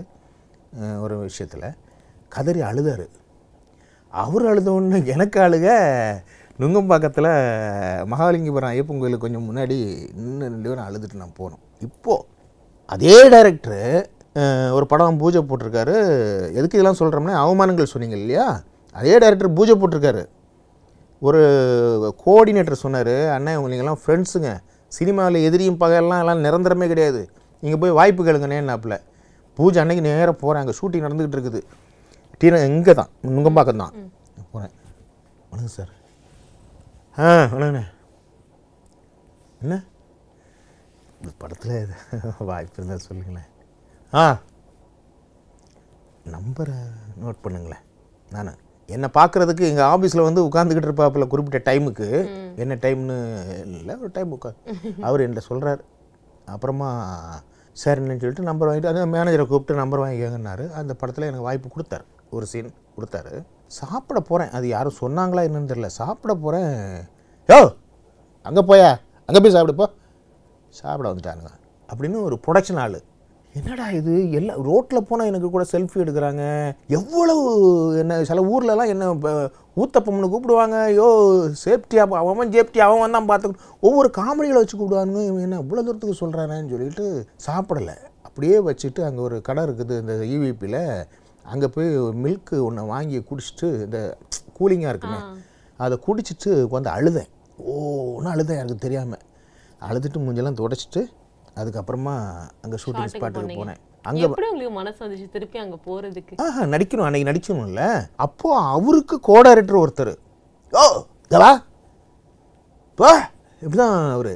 ஒரு 1.05 1.15
விஷயத்தில். 1.27 1.67
கதறி 2.35 2.61
அழுதார். 2.69 3.05
அவர் 4.23 4.45
அழுத 4.51 4.71
எனக்கு 5.15 5.39
அழுக. 5.47 5.67
நுங்கம்பாக்கத்தில் 6.61 7.29
மகாலிங்கபுரம் 8.11 8.71
ஐயப்பன் 8.73 8.99
கோயிலுக்கு 9.01 9.25
கொஞ்சம் 9.25 9.45
முன்னாடி 9.49 9.77
நின்று 10.23 10.49
ரெண்டு 10.53 10.67
பேரும் 10.69 10.87
அழுதுட்டு 10.87 11.21
நான் 11.21 11.37
போனோம். 11.39 11.61
இப்போது 11.87 12.25
அதே 12.93 13.15
டைரக்டரு 13.33 13.79
ஒரு 14.75 14.85
படம் 14.91 15.17
பூஜை 15.21 15.41
போட்டிருக்காரு. 15.49 15.95
எதுக்கு 16.57 16.77
இதெல்லாம் 16.77 16.99
சொல்கிறோம்னா 16.99 17.37
அவமானங்கள் 17.43 17.91
சொன்னீங்க 17.93 18.17
இல்லையா? 18.19 18.45
அதே 18.99 19.13
டைரக்டர் 19.23 19.55
பூஜை 19.57 19.75
போட்டிருக்காரு. 19.81 20.23
ஒரு 21.27 21.41
கோஆர்டினேட்டர் 22.23 22.83
சொன்னார் 22.83 23.15
அண்ணன் 23.37 23.59
உங்களுக்கெல்லாம் 23.61 24.01
ஃப்ரெண்ட்ஸுங்க 24.03 24.51
சினிமாவில் 24.97 25.45
எதிரியும் 25.47 25.79
பகையெல்லாம் 25.83 26.21
எல்லாம் 26.23 26.43
நிரந்தரமே 26.45 26.87
கிடையாது. 26.93 27.21
நீங்கள் 27.63 27.81
போய் 27.83 27.97
வாய்ப்பு 27.99 28.21
கேளுங்கண்ணேன்னாப்புல 28.27 28.97
பூஜை 29.59 29.79
அன்னைக்கு 29.83 30.05
நேராக 30.09 30.35
போகிறேன் 30.43 30.61
அங்கே 30.63 30.77
ஷூட்டிங் 30.79 31.05
நடந்துக்கிட்டு 31.07 31.39
இருக்குது. 31.39 31.61
டீனா 32.41 32.61
இங்கே 32.71 32.95
தான் 33.01 33.11
நுங்கம்பாக்கம் 33.33 33.83
தான் 33.83 33.93
போகிறேன் 34.53 34.73
வணக்கம் 35.51 35.75
சார். 35.77 35.91
ஆ 37.19 37.43
வணக்கண்ணே. 37.43 37.83
என்ன? 39.61 39.83
இந்த 41.21 41.33
படத்தில் 41.37 41.87
வாய்ப்பு 42.39 42.73
இருந்தால் 42.73 42.97
சொல்லுங்களேன். 42.97 43.45
ஆ. 44.13 44.39
நம்பரை 46.25 46.73
நோட் 47.23 47.35
பண்ணுங்களேன். 47.43 47.83
நான். 48.31 48.55
என்னை 48.87 49.09
பார்க்குறதுக்கு 49.13 49.59
எங்கள் 49.59 49.85
ஆஃபீஸில் 49.85 50.21
வந்து 50.21 50.43
உட்காந்துக்கிட்டு 50.43 50.83
இருப்பாப்புல 50.83 51.27
குறிப்பிட்ட 51.27 51.73
டைமுக்கு. 51.73 52.29
என்ன 52.55 52.75
டைம்னு 52.75 53.49
இல்லை 53.65 53.95
ஒரு 53.95 54.09
டைம் 54.13 54.33
உட்கா 54.33 54.55
அவர் 55.01 55.19
என்கிட்ட 55.19 55.37
சொல்கிறார் 55.37 55.83
அப்புறமா 56.45 57.19
சரின்னு 57.71 58.07
சொல்லிட்டு 58.07 58.43
நம்பர் 58.43 58.69
வாங்கிட்டு 58.69 58.85
அந்த 58.85 59.05
மேனேஜரை 59.05 59.45
கூப்பிட்டு 59.45 59.75
நம்பர் 59.75 59.99
வாங்கிக்கங்கன்னாரு. 59.99 60.71
அந்த 60.71 60.93
படத்தில் 60.93 61.23
எனக்கு 61.23 61.43
வாய்ப்பு 61.43 61.69
கொடுத்தாரு. 61.69 62.03
ஒரு 62.29 62.45
சீன் 62.45 62.73
கொடுத்தாரு. 62.97 63.43
சாப்பிட 63.73 64.19
போகிறேன் 64.19 64.53
அது 64.53 64.67
யாரும் 64.67 64.99
சொன்னாங்களா 65.01 65.41
என்னன்னு 65.45 65.71
தெரில 65.71 65.85
சாப்பிட 65.85 66.33
போகிறேன் 66.33 66.73
யோ 67.47 67.75
அங்கே 68.41 68.61
போயா? 68.61 68.89
அங்கே 69.25 69.41
போய் 69.41 69.61
சாப்பிடுப்போ 69.61 69.85
சாப்பிட 70.69 71.13
வந்துட்டானுங்க. 71.13 71.51
அப்படின்னு 71.93 72.21
ஒரு 72.21 72.39
ப்ரொடக்ஷன் 72.47 72.79
ஆள். 72.79 72.99
என்னடா 73.53 73.89
இது? 73.89 74.31
எல்லாம் 74.31 74.61
ரோட்டில் 74.63 75.03
போனால் 75.03 75.27
எனக்கு 75.27 75.49
கூட 75.49 75.65
செல்ஃபி 75.71 75.95
எடுக்கிறாங்க. 75.95 76.73
எவ்வளவு 76.87 77.41
என்ன 77.97 78.23
சில 78.23 78.41
ஊர்லலாம் 78.41 78.87
என்ன 78.87 79.13
ப- 79.13 79.51
ஊத்தப்பம்னு 79.75 80.29
கூப்பிடுவாங்க. 80.29 80.77
யோ 80.99 81.07
சேஃப்டியாக 81.65 82.07
அவன் 82.09 82.49
சேஃப்டி 82.49 82.77
அவன் 82.77 83.11
வந்தான் 83.11 83.29
பார்த்துக்கணும். 83.29 83.79
ஒவ்வொரு 83.81 84.11
காமெடிகளை 84.17 84.53
வச்சு 84.53 84.77
கூப்பிடுவானுங்க. 84.77 85.25
இவன் 85.25 85.39
என்ன 85.39 85.59
இவ்வளோ 85.59 85.83
தூரத்துக்கு 85.83 86.27
சொல்கிறானேன்னு 86.27 86.69
சொல்லிட்டு 86.69 87.25
சாப்பிடலை. 87.47 87.95
அப்படியே 88.21 88.57
வச்சுட்டு 88.57 89.03
அங்கே 89.03 89.21
ஒரு 89.21 89.41
கடை 89.41 89.63
இருக்குது 89.63 89.99
இந்த 89.99 90.13
இவிபியில் 90.13 91.05
அங்கே 91.51 91.67
போய் 91.75 91.89
மில்க்கு 92.23 92.55
ஒன்று 92.67 92.83
வாங்கி 92.93 93.17
குடிச்சிட்டு 93.29 93.67
இந்த 93.85 93.99
கூலிங்காக 94.57 94.93
இருக்குமே 94.93 95.19
அதை 95.79 95.95
குடிச்சிட்டு 96.05 96.51
வந்து 96.75 96.89
அழுதேன். 96.95 97.29
ஓன்னு 97.73 98.29
அழுதேன் 98.33 98.61
எனக்கு 98.61 98.85
தெரியாமல் 98.85 99.23
அழுதுட்டு 99.87 100.21
மூஞ்செல்லாம் 100.25 100.59
துடைச்சிட்டு 100.59 101.01
அதுக்கப்புறமா 101.61 102.13
அங்கே 102.63 102.77
ஷூட்டிங் 102.83 103.11
ஸ்பாட்டுக்கு. 103.13 103.57
போனேன். 103.59 103.81
அங்கே 104.09 104.25
உங்களுக்கு 104.27 104.71
மனசு 104.79 104.99
வந்துச்சு 105.03 105.27
திருப்பி 105.35 105.57
அங்க 105.63 105.77
போறதுக்கு? 105.87 106.33
ஆஹா 106.45 106.61
நடிக்கணும் 106.73 107.07
அன்னைக்கு 107.07 107.29
நடிக்கணும்ல 107.31 107.83
அப்போ 108.25 108.49
அவருக்கு 108.75 109.15
கோ 109.27 109.35
டைரக்டர் 109.47 109.81
ஒருத்தர் 109.83 110.13
ஓ 110.73 110.83
இதவா 111.27 111.51
போ 112.99 113.09
இப்படிதான் 113.61 113.95
அவரு. 114.15 114.33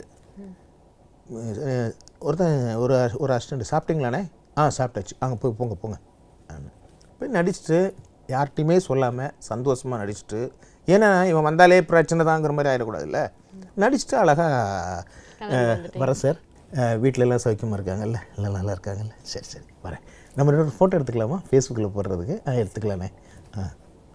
ஒருத்தன் 2.28 2.60
ஒரு 2.84 2.96
ஒரு 3.24 3.32
அசிஸ்டண்ட் 3.36 3.72
சாப்பிட்டீங்களாண்ணே? 3.72 4.22
ஆ 4.60 4.62
சாப்பிட்டாச்சு. 4.78 5.16
அங்கே 5.24 5.38
போய் 5.42 5.58
போங்க 5.58 5.76
போங்க. 5.82 5.98
போய் 7.20 7.36
நடிச்சுட்டு 7.38 7.78
யார்கிட்டையுமே 8.34 8.78
சொல்லாமல் 8.88 9.32
சந்தோஷமாக 9.50 10.00
நடிச்சுட்டு 10.04 10.40
ஏன்னா 10.94 11.10
இவன் 11.30 11.48
வந்தாலே 11.48 11.78
பிரச்சனை 11.92 12.26
தாங்கிற 12.30 12.52
மாதிரி 12.58 12.70
ஆயிடக்கூடாதுல்ல? 12.72 13.22
நடிச்சுட்டு 13.84 14.16
அழகாக 14.24 14.52
வரேன் 16.02 16.20
சார். 16.24 16.38
வீட்டில் 17.04 17.26
எல்லாம் 17.26 17.42
சௌக்கியமாக 17.44 17.78
இருக்காங்கல்ல? 17.80 18.20
எல்லாம் 18.38 18.56
நல்லா 18.58 18.74
இருக்காங்கல்ல? 18.76 19.14
சரி 19.32 19.48
சரி 19.54 19.68
வரேன். 19.86 20.04
நம்ம 20.38 20.54
ரெண்டு 20.56 20.76
ஃபோட்டோ 20.78 20.98
எடுத்துக்கலாமா? 20.98 21.38
ஃபேஸ்புக்கில் 21.50 21.94
போடுறதுக்கு? 21.98 22.36
ஆ 22.48 22.54
எடுத்துக்கலாமே. 22.62 23.10
ஆ 23.58 23.70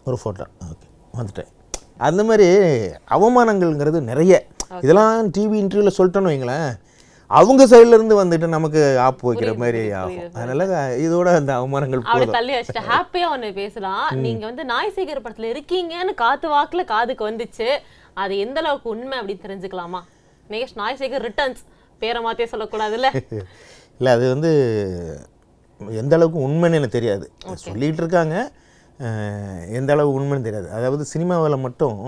ஒரு 0.08 0.18
ஃபோட்டோ 0.22 0.46
ஓகே 0.70 0.88
வந்துட்டேன். 1.18 1.50
அந்த 2.08 2.20
மாதிரி 2.28 2.48
அவமானங்கள்ங்கிறது 3.16 4.00
நிறைய. 4.10 4.34
இதெல்லாம் 4.84 5.16
டிவி 5.34 5.56
இன்டர்வியூவில் 5.62 5.96
சொல்லிட்டோன்னு 5.98 6.32
வைங்களேன். 6.32 6.70
அவங்க 7.38 7.62
சைடுல 7.70 7.96
இருந்து 7.98 8.14
வந்துட்டு 8.20 8.46
நமக்கு 8.54 8.80
ஆப்பு 9.06 9.24
வைக்கிற 9.28 9.52
மாதிரி 9.62 9.80
ஆகும். 10.00 10.30
அதனால 10.36 10.64
இதோட 11.04 11.28
அந்த 11.40 11.52
அவமானங்கள் 11.58 12.02
அவளை 12.12 12.26
தள்ளி 12.36 12.52
வச்சுட்டு 12.56 12.82
ஹாப்பியா 12.92 13.26
ஒண்ணு 13.34 13.50
பேசலாம். 13.60 14.06
நீங்க 14.24 14.44
வந்து 14.50 14.64
நாய் 14.72 14.94
சேகர் 14.96 15.22
படத்துல 15.24 15.50
இருக்கீங்கன்னு 15.54 16.14
காத்து 16.22 16.48
வாக்குல 16.54 16.84
காதுக்கு 16.92 17.24
வந்துச்சு. 17.30 17.68
அது 18.22 18.34
எந்த 18.46 18.58
அளவுக்கு 18.62 18.88
உண்மை 18.94 19.16
அப்படின்னு 19.20 19.44
தெரிஞ்சுக்கலாமா? 19.46 20.00
நேஷ் 20.50 20.74
நாய் 20.80 20.98
சேகர் 21.02 21.24
ரிட்டர்ன்ஸ் 21.28 21.62
பேரை 22.02 22.22
மாத்தே 22.24 22.48
சொல்லக்கூடாதுல்ல? 22.52 23.08
இல்லை 23.98 24.12
அது 24.16 24.24
வந்து 24.34 24.50
எந்த 26.00 26.12
அளவுக்கு 26.16 26.40
உண்மைன்னு 26.48 26.78
எனக்கு 26.80 26.98
தெரியாது. 26.98 27.26
சொல்லிட்டு 27.66 28.02
இருக்காங்க. 28.02 28.36
எந்த 29.78 29.90
அளவு 29.94 30.10
உண்மைன்னு 30.18 30.46
தெரியாது. 30.48 30.68
அதாவது 30.78 31.04
சினிமாவில் 31.12 31.64
மட்டும் 31.66 32.00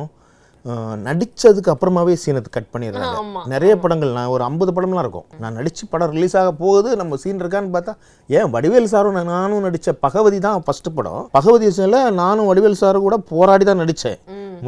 அஹ், 0.64 0.98
நடிச்சதுக்கு 1.06 1.70
அப்புறமாவே 1.72 2.12
சீனை 2.20 2.40
கட் 2.48 2.68
பண்ணிடுறாங்க. 2.74 3.16
நிறைய 3.46 3.72
படங்கள் 3.80 4.14
நான் 4.18 4.30
ஒரு 4.34 4.42
ஐம்பது 4.44 4.72
படம்லாம் 4.76 5.02
இருக்கும். 5.04 5.26
நான் 5.42 5.56
நடிச்சு 5.58 5.84
படம் 5.90 6.12
ரிலீஸ் 6.14 6.36
ஆக 6.40 6.52
போகுது 6.60 6.90
நம்ம 7.00 7.16
சீன் 7.22 7.40
இருக்கான்னு 7.42 7.74
பார்த்தா 7.74 7.92
ஏன் 8.30 8.50
வடிவேல் 8.54 8.88
சாரும் 8.92 9.16
நான் 9.18 9.30
நானும் 9.34 9.64
நடித்த 9.66 9.92
பகவதி 10.04 10.38
தான் 10.46 10.62
ஃபஸ்ட்டு 10.66 10.92
படம். 10.98 11.24
பகவதி 11.36 11.68
சீனில் 11.78 12.16
நானும் 12.20 12.48
வடிவேல் 12.50 12.78
சாரும் 12.82 13.04
கூட 13.06 13.16
போராடி 13.32 13.66
தான் 13.70 13.80
நடித்தேன் 13.82 14.18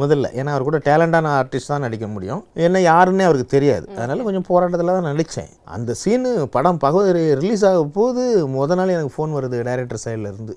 முதல்ல. 0.01 0.27
ஏன்னா 0.39 0.51
அவர் 0.55 0.67
கூட 0.67 0.79
டேலண்டான 0.87 1.31
ஆர்டிஸ்ட் 1.37 1.71
தான் 1.73 1.85
நடிக்க 1.85 2.07
முடியும். 2.07 2.41
என்ன 2.65 2.81
யாருன்னே 2.87 3.25
அவருக்கு 3.27 3.47
தெரியாது. 3.55 3.87
அதனால 3.95 4.23
கொஞ்சம் 4.23 4.47
போராட்டத்தில் 4.49 4.93
தான் 4.93 5.09
நடித்தேன் 5.11 5.49
அந்த 5.75 5.95
சீனு 6.01 6.33
படம் 6.55 6.81
பகவதி 6.85 7.11
ரிலீஸ் 7.41 7.65
ஆக 7.69 7.81
போது 7.97 8.23
முத 8.55 8.75
நாள் 8.75 8.95
எனக்கு 8.97 9.15
ஃபோன் 9.15 9.33
வருது 9.37 9.63
டைரக்டர் 9.63 10.03
சைடில் 10.05 10.29
இருந்து. 10.31 10.55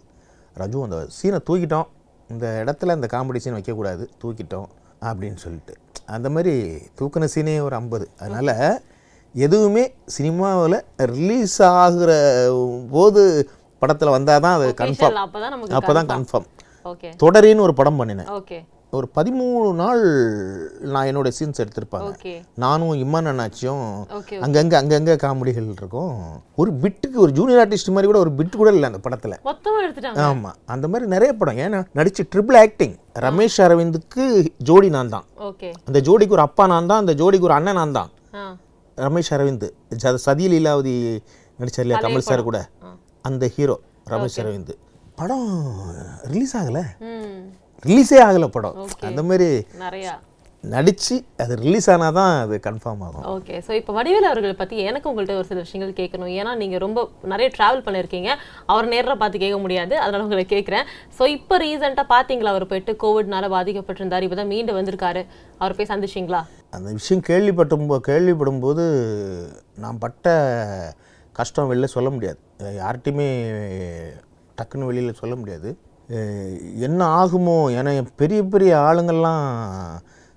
ரஜு 0.56 0.85
அந்த 0.85 1.00
சீனை 1.18 1.40
தூக்கிட்டோம். 1.49 1.88
இந்த 2.30 2.47
இடத்துல 2.62 2.94
இந்த 2.99 3.09
காமெடி 3.12 3.42
சீன் 3.44 3.59
வைக்கக்கூடாது. 3.59 4.04
தூக்கிட்டோம். 4.23 4.68
அப்படின்னு 5.09 5.38
சொல்லிட்டு. 5.45 5.75
அந்த 6.16 6.28
மாதிரி 6.35 6.54
தூக்கின 6.99 7.28
சீனே 7.35 7.54
ஒரு 7.66 7.75
ஐம்பது. 7.80 8.07
அதனால் 8.23 8.54
எதுவுமே 9.35 9.85
சினிமாவில் 10.16 10.78
ரிலீஸ் 11.14 11.57
ஆகுற 11.83 12.11
போது 12.95 13.23
படத்தில் 13.83 14.14
வந்தால் 14.16 14.42
தான் 14.47 14.57
அது 14.59 14.66
கன்ஃபார்ம் 14.83 15.19
அப்போ 15.78 15.92
தான் 15.99 16.11
கன்ஃபார்ம் 16.14 16.49
தொடரின்னு 17.23 17.66
ஒரு 17.66 17.75
படம் 17.80 17.99
பண்ணினேன். 18.00 18.30
ஒரு 18.97 19.06
பதிமூணு 19.16 19.66
நாள் 19.80 20.02
நான் 20.92 21.09
என்னோட 21.11 21.28
சீன்ஸ் 21.37 21.61
எடுத்திருப்பாங்க. 21.62 22.09
நானும் 22.62 22.94
இம்மான் 23.02 23.28
அண்ணாச்சியும் 23.30 23.85
அங்கங்கே 24.47 24.76
அங்கங்கே 24.80 25.14
காமெடிகள் 25.25 25.68
இருக்கும். 25.76 26.16
ஒரு 26.61 26.70
பிட்டுக்கு 26.82 27.18
ஒரு 27.25 27.32
ஜூனியர் 27.38 27.61
ஆர்டிஸ்ட் 27.64 27.92
மாதிரி 27.97 28.09
கூட 28.11 28.20
ஒரு 28.25 28.32
பிட் 28.38 28.59
கூட 28.61 28.70
இல்லை 28.76 28.88
அந்த 28.90 29.00
படத்தில். 29.06 29.37
ஆமாம் 30.26 30.56
அந்த 30.75 30.88
மாதிரி 30.92 31.09
நிறைய 31.14 31.32
படம். 31.42 31.61
ஏன்னா 31.66 31.80
நடிச்சு 32.00 32.25
ட்ரிபிள் 32.32 32.59
ஆக்டிங் 32.64 32.97
ரமேஷ் 33.26 33.61
அரவிந்துக்கு 33.66 34.25
ஜோடி 34.70 34.90
நான் 34.97 35.14
தான் 35.14 35.26
அந்த 35.88 36.00
ஜோடிக்கு 36.09 36.37
ஒரு 36.38 36.47
அப்பா 36.49 36.66
நான் 36.75 36.90
தான் 36.92 37.02
அந்த 37.04 37.14
ஜோடிக்கு 37.23 37.49
ஒரு 37.50 37.59
அண்ணன் 37.59 37.80
நான் 37.82 37.97
தான் 38.00 38.11
ரமேஷ் 39.06 39.32
அரவிந்த். 39.37 39.68
சதி 40.26 40.47
லீலாவதி 40.52 40.94
நடிச்சார் 41.61 41.85
இல்லையா 41.87 42.04
கமல் 42.04 42.28
சார் 42.30 42.49
கூட. 42.50 42.59
அந்த 43.28 43.44
ஹீரோ 43.56 43.78
ரமேஷ் 44.12 44.40
அரவிந்த். 44.42 44.76
படம் 45.18 45.49
ரிலீஸ் 46.32 46.54
ஆகலை. 46.61 46.85
ரிலீஸே 47.82 48.18
ஆகலை 48.26 48.46
படம். 48.46 48.88
அந்த 49.00 49.22
மாதிரி 49.22 49.66
நிறையா. 49.78 50.12
நடிச்சு 50.64 51.25
அது 51.38 51.56
ரிலீஸ் 51.56 51.90
ஆனால் 51.90 52.12
தான் 52.12 52.40
அது 52.40 52.60
கன்ஃபார்ம் 52.66 53.00
ஆகும். 53.00 53.25
ஓகே 53.25 53.62
ஸோ 53.66 53.70
இப்போ 53.70 54.02
வடிவேல் 54.02 54.28
அவர்களை 54.30 54.52
பற்றி 54.52 54.78
எனக்கு 54.78 55.10
உங்கள்கிட்ட 55.10 55.34
ஒரு 55.34 55.44
சில 55.44 55.60
விஷயங்கள் 55.60 56.06
கேட்கணும். 56.06 56.32
ஏன்னா 56.32 56.54
நீங்கள் 56.54 56.78
ரொம்ப 56.78 57.10
நிறைய 57.22 57.52
ட்ராவல் 57.58 57.84
பண்ணியிருக்கீங்க 57.84 58.34
அவர் 58.66 58.88
நேரில் 58.88 59.16
பார்த்து 59.16 59.38
கேட்க 59.38 59.58
முடியாது. 59.58 59.99
அதனால 59.99 60.22
உங்களை 60.22 60.46
கேட்குறேன். 60.49 60.84
ஸோ 61.18 61.26
இப்போ 61.26 61.58
ரீசெண்டாக 61.58 62.06
பார்த்தீங்களா 62.08 62.44
அவர் 62.44 62.66
போயிட்டு 62.66 62.92
கோவிட்னால 62.92 63.49
பாதிக்கப்பட்டிருந்தார். 63.50 64.20
இப்போ 64.20 64.37
தான் 64.37 64.46
மீண்டு 64.46 64.82
வந்திருக்காரு. 64.82 65.26
அவர் 65.58 65.76
போய் 65.76 65.87
சந்திச்சிங்களா? 65.87 66.42
அந்த 66.70 66.92
விஷயம் 66.92 67.22
கேள்விப்பட்டும் 67.26 67.88
போ- 67.88 68.00
கேள்விப்படும்போது 68.06 68.84
நான் 69.76 69.99
பட்ட 69.99 70.28
கஷ்டம் 71.32 71.72
வெளில 71.72 71.84
சொல்ல 71.84 72.10
முடியாது. 72.10 72.38
யார்கிட்டையுமே 72.62 73.28
டக்குன்னு 74.58 74.84
வெளியில் 74.84 75.14
சொல்ல 75.14 75.37
முடியாது. 75.37 75.76
என்ன 76.87 77.00
ஆகுமோ 77.21 77.59
ஏன்னா 77.79 77.90
பெரிய 78.21 78.40
பெரிய 78.52 78.73
ஆளுங்கள்லாம் 78.88 79.45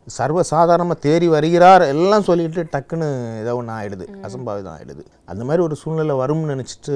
சர்வசாதாரணமாக 0.07 1.03
தேறி 1.05 1.27
வருகிறார் 1.33 1.83
எல்லாம் 1.93 2.25
சொல்லிட்டு 2.29 2.61
டக்குன்னு 2.73 3.07
ஏதோ 3.41 3.53
ஒன்று 3.59 3.73
ஆயிடுது. 3.77 4.05
அசம்பாவிதம் 4.27 4.73
ஆயிடுது. 4.75 5.03
அந்த 5.31 5.41
மாதிரி 5.47 5.61
ஒரு 5.67 5.75
சூழ்நிலை 5.81 6.15
வரும்னு 6.21 6.51
நினச்சிட்டு 6.53 6.95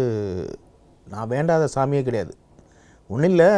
நான் 1.08 1.32
வேண்டாத 1.34 1.70
சாமியே 1.76 2.02
கிடையாது. 2.08 2.34
ஒன்றும் 3.10 3.32
இல்லை 3.32 3.50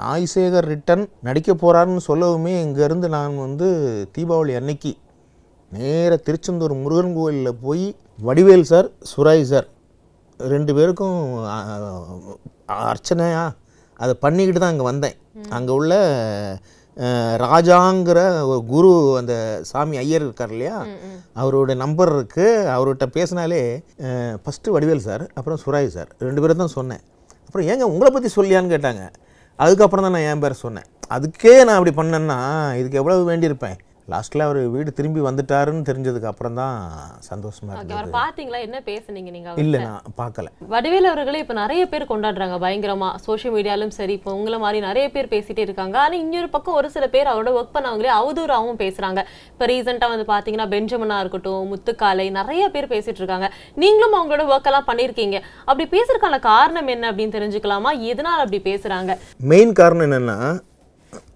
நாய்சேகர் 0.00 0.68
ரிட்டன் 0.72 1.04
நடிக்க 1.26 1.50
போகிறாருன்னு 1.54 2.02
சொல்லவுமே 2.10 2.54
இங்கேருந்து 2.64 3.08
நான் 3.16 3.36
வந்து 3.46 3.68
தீபாவளி 4.16 4.54
அன்னைக்கு 4.60 4.92
நேராக 5.72 6.18
திருச்செந்தூர் 6.26 6.74
முருகன் 6.82 7.14
கோயிலில் 7.18 7.60
போய் 7.62 7.86
வடிவேல் 8.26 8.68
சார் 8.72 8.88
சுராய் 9.12 9.44
சார் 9.52 9.68
ரெண்டு 10.40 10.72
பேருக்கும் 10.74 11.18
அர்ச்சனையா 12.82 13.44
அதை 14.04 14.12
பண்ணிக்கிட்டு 14.24 14.60
தான் 14.62 14.72
அங்கே 14.74 14.86
வந்தேன். 14.90 15.16
அங்கே 15.56 15.72
உள்ள 15.80 15.94
ராஜாங்கிற 17.42 18.18
ஒரு 18.50 18.60
குரு 18.72 18.90
அந்த 19.20 19.34
சாமி 19.70 19.96
ஐயர் 20.02 20.24
இருக்கார் 20.26 20.52
இல்லையா? 20.54 20.76
அவரோட 21.40 21.74
நம்பர் 21.82 22.10
இருக்குது 22.16 22.68
அவர்கிட்ட 22.74 23.06
பேசினாலே 23.16 23.60
ஃபஸ்ட்டு 24.44 24.74
வடிவேல் 24.76 25.06
சார் 25.08 25.24
அப்புறம் 25.38 25.60
சுராய் 25.64 25.88
சார் 25.96 26.10
ரெண்டு 26.26 26.42
பேரும் 26.42 26.62
தான் 26.62 26.76
சொன்னேன். 26.78 27.02
அப்புறம் 27.46 27.66
ஏங்க 27.72 27.86
உங்களை 27.94 28.10
பற்றி 28.14 28.30
சொல்லியான்னு 28.38 28.72
கேட்டாங்க. 28.74 29.04
அதுக்கப்புறம் 29.64 30.06
தான் 30.06 30.16
நான் 30.16 30.28
என் 30.30 30.44
பேரை 30.44 30.56
சொன்னேன். 30.64 30.88
அதுக்கே 31.16 31.56
நான் 31.66 31.78
அப்படி 31.78 31.94
பண்ணேன்னா 32.00 32.38
இதுக்கு 32.80 33.00
எவ்வளவு 33.02 33.28
வேண்டியிருப்பேன்? 33.30 33.76
லாஸ்ட்டில் 34.12 34.44
அவர் 34.44 34.58
வீடு 34.74 34.90
திரும்பி 34.98 35.20
வந்துட்டாருன்னு 35.26 35.86
தெரிஞ்சதுக்கு 35.88 36.28
அப்புறம் 36.30 36.58
தான் 36.58 36.76
சந்தோஷமா 37.28 37.70
இருந்தது. 37.72 37.94
அவரை 37.94 38.10
பார்த்தீங்களா 38.18 38.58
என்ன 38.66 38.78
பேசுனீங்க 38.90 39.30
நீங்கள் 39.36 39.58
இல்லை 39.62 39.78
நான் 39.86 40.12
பார்க்கல 40.20 40.50
வடிவேல் 40.74 41.08
அவர்களே 41.12 41.40
இப்போ 41.44 41.54
நிறைய 41.60 41.82
பேர் 41.92 42.04
கொண்டாடுறாங்க 42.12 42.56
பயங்கரமா. 42.64 43.08
சோஷியல் 43.26 43.54
மீடியாலும் 43.56 43.92
சரி 43.98 44.14
இப்போ 44.18 44.32
உங்களை 44.38 44.60
மாதிரி 44.64 44.80
நிறைய 44.86 45.06
பேர் 45.14 45.30
பேசிட்டே 45.34 45.64
இருக்காங்க. 45.66 45.96
ஆனா 46.04 46.16
இன்னொரு 46.22 46.50
பக்கம் 46.54 46.78
ஒரு 46.80 46.90
சில 46.96 47.08
பேர் 47.16 47.32
அவரோட 47.32 47.52
ஒர்க் 47.58 47.74
பண்ணவங்களே 47.76 48.12
அவதூறாவும் 48.20 48.80
பேசுறாங்க. 48.84 49.22
இப்போ 49.52 49.66
ரீசெண்டாக 49.72 50.12
வந்து 50.14 50.28
பாத்தீங்கன்னா 50.32 50.68
பெஞ்சமினா 50.76 51.18
இருக்கட்டும் 51.24 51.68
முத்துக்காலை 51.72 52.28
நிறைய 52.40 52.64
பேர் 52.76 52.92
பேசிட்டு 52.94 53.22
இருக்காங்க. 53.24 53.48
நீங்களும் 53.84 54.18
அவங்களோட 54.20 54.46
ஒர்க் 54.54 54.70
எல்லாம் 54.72 54.88
பண்ணியிருக்கீங்க 54.92 55.38
அப்படி 55.68 55.86
பேசுறதுக்கான 55.96 56.42
காரணம் 56.50 56.92
என்ன 56.96 57.10
அப்படின்னு 57.12 57.36
தெரிஞ்சுக்கலாமா? 57.38 57.92
எதனால 58.12 58.44
அப்படி 58.46 58.60
பேசுறாங்க? 58.72 59.12
மெயின் 59.52 59.78
காரணம் 59.82 60.06
என்னென்னா 60.08 60.38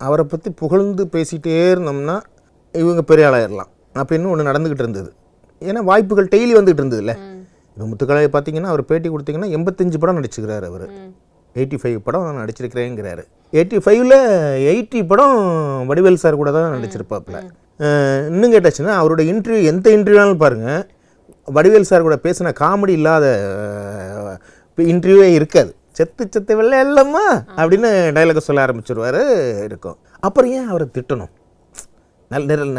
அவரை 0.07 0.25
பற்றி 0.31 0.51
புகழ்ந்து 0.61 1.05
பேசிகிட்டே 1.15 1.63
இருந்தோம்னா 1.73 2.19
இவங்க 2.75 3.03
பெரிய 3.11 3.27
ஆளாயிடலாம் 3.29 3.71
அப்படின்னு 4.01 4.31
ஒன்று 4.33 4.49
நடந்துக்கிட்டு 4.51 4.85
இருந்தது. 4.85 5.11
ஏன்னா 5.69 5.81
வாய்ப்புகள் 5.91 6.29
டெய்லி 6.35 6.53
வந்துகிட்டு 6.59 6.83
இருந்ததுல்ல. 6.83 7.15
இப்போ 7.73 7.87
முத்துக்கலையை 7.91 8.31
பார்த்தீங்கன்னா 8.35 8.71
அவர் 8.73 8.83
பேட்டி 8.91 9.09
கொடுத்தீங்கன்னா 9.15 9.51
எண்பத்தஞ்சு 9.57 9.99
படம் 10.03 10.19
நடிச்சுக்கிறாரு 10.19 10.67
அவர். 10.71 10.87
எயிட்டி 11.59 11.77
ஃபைவ் 11.81 11.99
படம் 12.07 12.27
நான் 12.27 12.41
நடிச்சிருக்கிறேங்கிறாரு. 12.43 13.23
எயிட்டி 13.59 13.79
ஃபைவ்ல 13.85 14.17
எயிட்டி 14.73 15.01
படம் 15.13 15.37
வடிவேல் 15.91 16.23
சார் 16.23 16.41
கூட 16.41 16.51
தான் 16.57 16.75
நடிச்சிருப்பாப்புல. 16.77 17.39
இன்னும் 18.35 18.53
கேட்டாச்சுன்னா 18.55 18.95
அவரோட 19.01 19.21
இன்டர்வியூ 19.33 19.63
எந்த 19.73 19.87
இன்டர்வியூனாலும் 19.97 20.43
பாருங்கள் 20.45 20.83
வடிவேல் 21.57 21.89
சார் 21.91 22.07
கூட 22.09 22.19
பேசின 22.27 22.53
காமெடி 22.63 22.95
இல்லாத 23.01 23.27
இன்டர்வியூவே 24.79 25.29
இருக்காது. 25.39 25.71
செத்து 25.99 26.25
செத்து 26.35 26.53
வெள்ளை 26.59 26.77
இல்லம்மா 26.87 27.25
அப்படின்னு 27.61 27.89
டைலாக 28.17 28.43
சொல்ல 28.49 28.65
ஆரம்பிச்சிருவாரு 28.67 29.23
இருக்கும். 29.69 29.97
அப்புறம் 30.27 30.51
ஏன் 30.59 30.69
அவரை 30.73 30.87
திட்டணும்? 30.97 31.33
நல் 32.33 32.49
நிரல் 32.51 32.77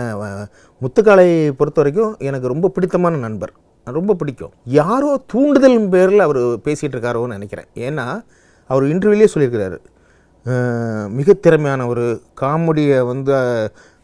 முத்துக்காலை 0.82 1.26
பொறுத்த 1.60 1.80
வரைக்கும் 1.82 2.12
எனக்கு 2.28 2.52
ரொம்ப 2.52 2.68
பிடித்தமான 2.76 3.16
நண்பர். 3.24 3.52
ரொம்ப 3.98 4.14
பிடிக்கும். 4.20 4.54
யாரோ 4.80 5.10
தூண்டுதல் 5.32 5.78
பேரில் 5.94 6.26
அவர் 6.28 6.40
பேசிகிட்டு 6.66 6.98
இருக்காரோன்னு 6.98 7.36
நினைக்கிறேன். 7.38 7.68
ஏன்னா 7.88 8.06
அவர் 8.72 8.86
இன்டர்வியூலேயே 8.92 9.30
சொல்லியிருக்கிறாரு. 9.34 9.80
மிக 11.18 11.34
திறமையான 11.46 11.88
ஒரு 11.94 12.06
காமெடியை 12.42 13.00
வந்து 13.12 13.34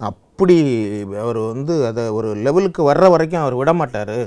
அப்படி 0.10 0.58
அவர் 1.24 1.40
வந்து 1.54 1.76
அதை 1.90 2.04
ஒரு 2.18 2.30
லெவலுக்கு 2.46 2.82
வர்ற 2.90 3.06
வரைக்கும் 3.14 3.44
அவர் 3.46 3.60
விட 3.62 3.72
மாட்டார் 3.82 4.18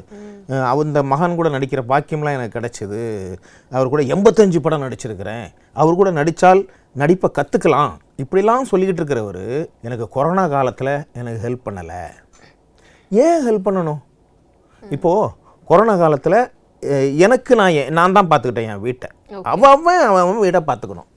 அந்த 0.83 1.03
மகன் 1.13 1.39
கூட 1.39 1.49
நடிக்கிற 1.57 1.83
பாக்கியம்லாம் 1.91 2.37
எனக்கு 2.39 2.59
கிடச்சிது. 2.59 3.03
அவர் 3.77 3.93
கூட 3.93 4.03
எண்பத்தஞ்சு 4.15 4.61
படம் 4.65 4.85
நடிச்சிருக்கிறேன். 4.87 5.47
அவர் 5.83 6.01
கூட 6.01 6.11
நடித்தால் 6.21 6.63
நடிப்பை 7.03 7.31
கற்றுக்கலாம் 7.39 7.93
இப்படிலாம் 8.23 8.71
சொல்லிக்கிட்டு 8.71 9.01
இருக்கிறவர் 9.03 9.45
எனக்கு 9.87 10.07
கொரோனா 10.17 10.45
காலத்தில் 10.55 10.95
எனக்கு 11.21 11.39
ஹெல்ப் 11.45 11.67
பண்ணலை. 11.67 12.01
ஏன் 13.11 13.45
ஹெல்ப் 13.47 13.67
பண்ணணும்? 13.67 14.01
இப்போது 14.97 15.31
கொரோனா 15.71 15.95
காலத்தில் 16.03 16.41
எனக்கு 17.27 17.53
நான் 17.61 17.79
நான் 17.99 18.17
தான் 18.17 18.29
பார்த்துக்கிட்டேன் 18.33 18.69
என் 18.73 18.85
வீட்டை. 18.87 19.09
அவன் 19.53 19.71
அவன் 19.75 20.05
அவன் 20.09 20.23
அவன் 20.25 20.43
வீட்டை 20.45 20.61
பார்த்துக்கணும். 20.69 21.09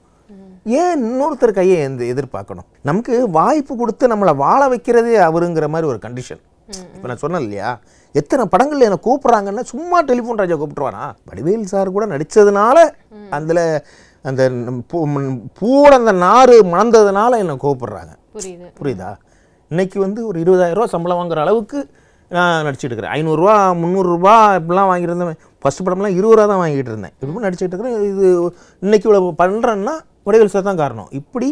ஏன் 0.80 1.02
இன்னொருத்தர் 1.06 1.58
கையை 1.58 1.76
எந்த 1.86 2.02
எதிர்பார்க்கணும்? 2.12 2.68
நமக்கு 2.88 3.14
வாய்ப்பு 3.38 3.72
கொடுத்து 3.80 4.04
நம்மளை 4.12 4.32
வாழ 4.44 4.60
வைக்கிறதே 4.72 5.14
அவருங்கிற 5.28 5.68
மாதிரி 5.74 5.90
ஒரு 5.92 6.00
கண்டிஷன் 6.04 6.42
இப்போ 6.94 7.06
நான் 7.08 7.20
சொன்னேன் 7.22 7.44
இல்லையா? 7.46 7.70
எத்தனை 8.20 8.44
படங்கள் 8.52 8.84
என்னை 8.86 8.98
கூப்பிட்றாங்கன்னா 9.06 9.62
சும்மா 9.72 9.98
டெலிஃபோன் 10.10 10.40
ராஜா 10.42 10.56
கூப்பிட்டுருவானா? 10.60 11.02
வடிவேல் 11.28 11.72
சார் 11.72 11.94
கூட 11.96 12.04
நடித்ததுனால 12.12 12.76
அதில் 13.36 13.62
அந்த 14.28 14.42
பூ 14.90 14.98
பூவோட 15.58 15.92
அந்த 16.00 16.12
நாறு 16.26 16.54
மணந்ததுனால 16.72 17.38
என்னை 17.42 17.54
கூப்பிடுறாங்க 17.64 18.12
புரியுது. 18.36 18.66
புரியுதா? 18.78 19.10
இன்னைக்கு 19.70 19.98
வந்து 20.04 20.20
ஒரு 20.28 20.38
இருபதாயிரம் 20.44 20.78
ரூபா 20.78 20.88
சம்பளம் 20.94 21.20
வாங்குற 21.20 21.40
அளவுக்கு 21.44 21.78
நான் 22.30 22.64
நடிச்சிட்டு 22.66 22.92
இருக்கிறேன். 22.92 23.14
ஐநூறுரூவா 23.18 23.54
முந்நூறுரூவா 23.80 24.34
இப்படிலாம் 24.58 24.90
வாங்கியிருந்தேன். 24.90 25.40
ஃபஸ்ட் 25.62 25.84
படம்லாம் 25.86 26.16
இருபது 26.18 26.36
ரூபா 26.36 26.46
தான் 26.52 26.62
வாங்கிட்டு 26.62 26.92
இருந்தேன். 26.92 27.14
இப்படி 27.20 27.44
நடிச்சிட்டு 27.46 27.74
இருக்கிறேன். 27.74 27.98
இது 28.10 28.26
இன்னைக்கு 28.84 29.06
இவ்வளோ 29.08 29.32
பண்ணுறேன்னா 29.42 29.94
வடிவேல் 30.26 30.52
சார் 30.54 30.68
தான் 30.70 30.80
காரணம். 30.82 31.08
இப்படி 31.20 31.48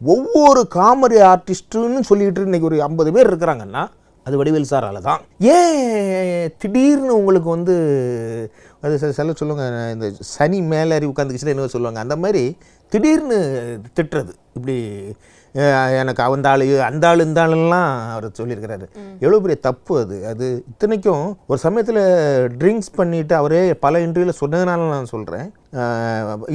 ஒவ்வொரு 0.00 0.62
காமெடி 0.76 1.18
ஆர்டிஸ்ட்டுன்னு 1.32 2.00
சொல்லிட்டு 2.10 2.48
இன்னைக்கு 2.48 2.68
ஒரு 2.70 2.78
ஐம்பது 2.88 3.12
பேர் 3.16 3.30
இருக்கிறாங்கன்னா 3.32 3.82
அது 4.26 4.38
வடிவேல் 4.40 4.70
சாரால 4.72 5.00
தான். 5.08 5.20
ஏன் 5.54 6.54
திடீர்னு 6.62 7.12
உங்களுக்கு 7.20 7.48
வந்து 7.56 7.74
அது 8.84 8.94
சில 9.02 9.12
சில 9.18 9.34
சொல்லுவாங்க 9.40 9.66
இந்த 9.96 10.08
சனி 10.34 10.58
மேலே 10.72 10.96
அறிவு 10.98 11.12
உட்காந்துக்கிச்சுன்னா 11.12 11.54
என்ன 11.56 11.72
சொல்லுவாங்க. 11.76 12.00
அந்த 12.06 12.16
மாதிரி 12.24 12.42
திடீர்னு 12.92 13.38
திட்டுறது. 13.98 14.32
இப்படி 14.56 14.76
எனக்கு 16.00 16.22
அந்த 16.36 16.48
ஆளு 16.52 16.64
அந்த 16.86 17.04
ஆளு 17.08 17.26
இந்த 17.28 17.40
ஆளுலாம் 17.42 17.90
அவர் 18.14 18.24
சொல்லியிருக்கிறாரு. 18.38 18.86
எவ்வளோ 19.24 19.38
பெரிய 19.44 19.58
தப்பு 19.66 19.92
அது. 20.04 20.16
அது 20.30 20.46
இத்தனைக்கும் 20.72 21.26
ஒரு 21.50 21.58
சமயத்தில் 21.66 22.00
ட்ரிங்க்ஸ் 22.60 22.90
பண்ணிட்டு 22.98 23.34
அவரே 23.40 23.60
பல 23.84 24.00
இன்டர்வியூவில் 24.06 24.40
சொன்னதுனால 24.40 24.88
நான் 24.94 25.12
சொல்கிறேன் 25.14 25.46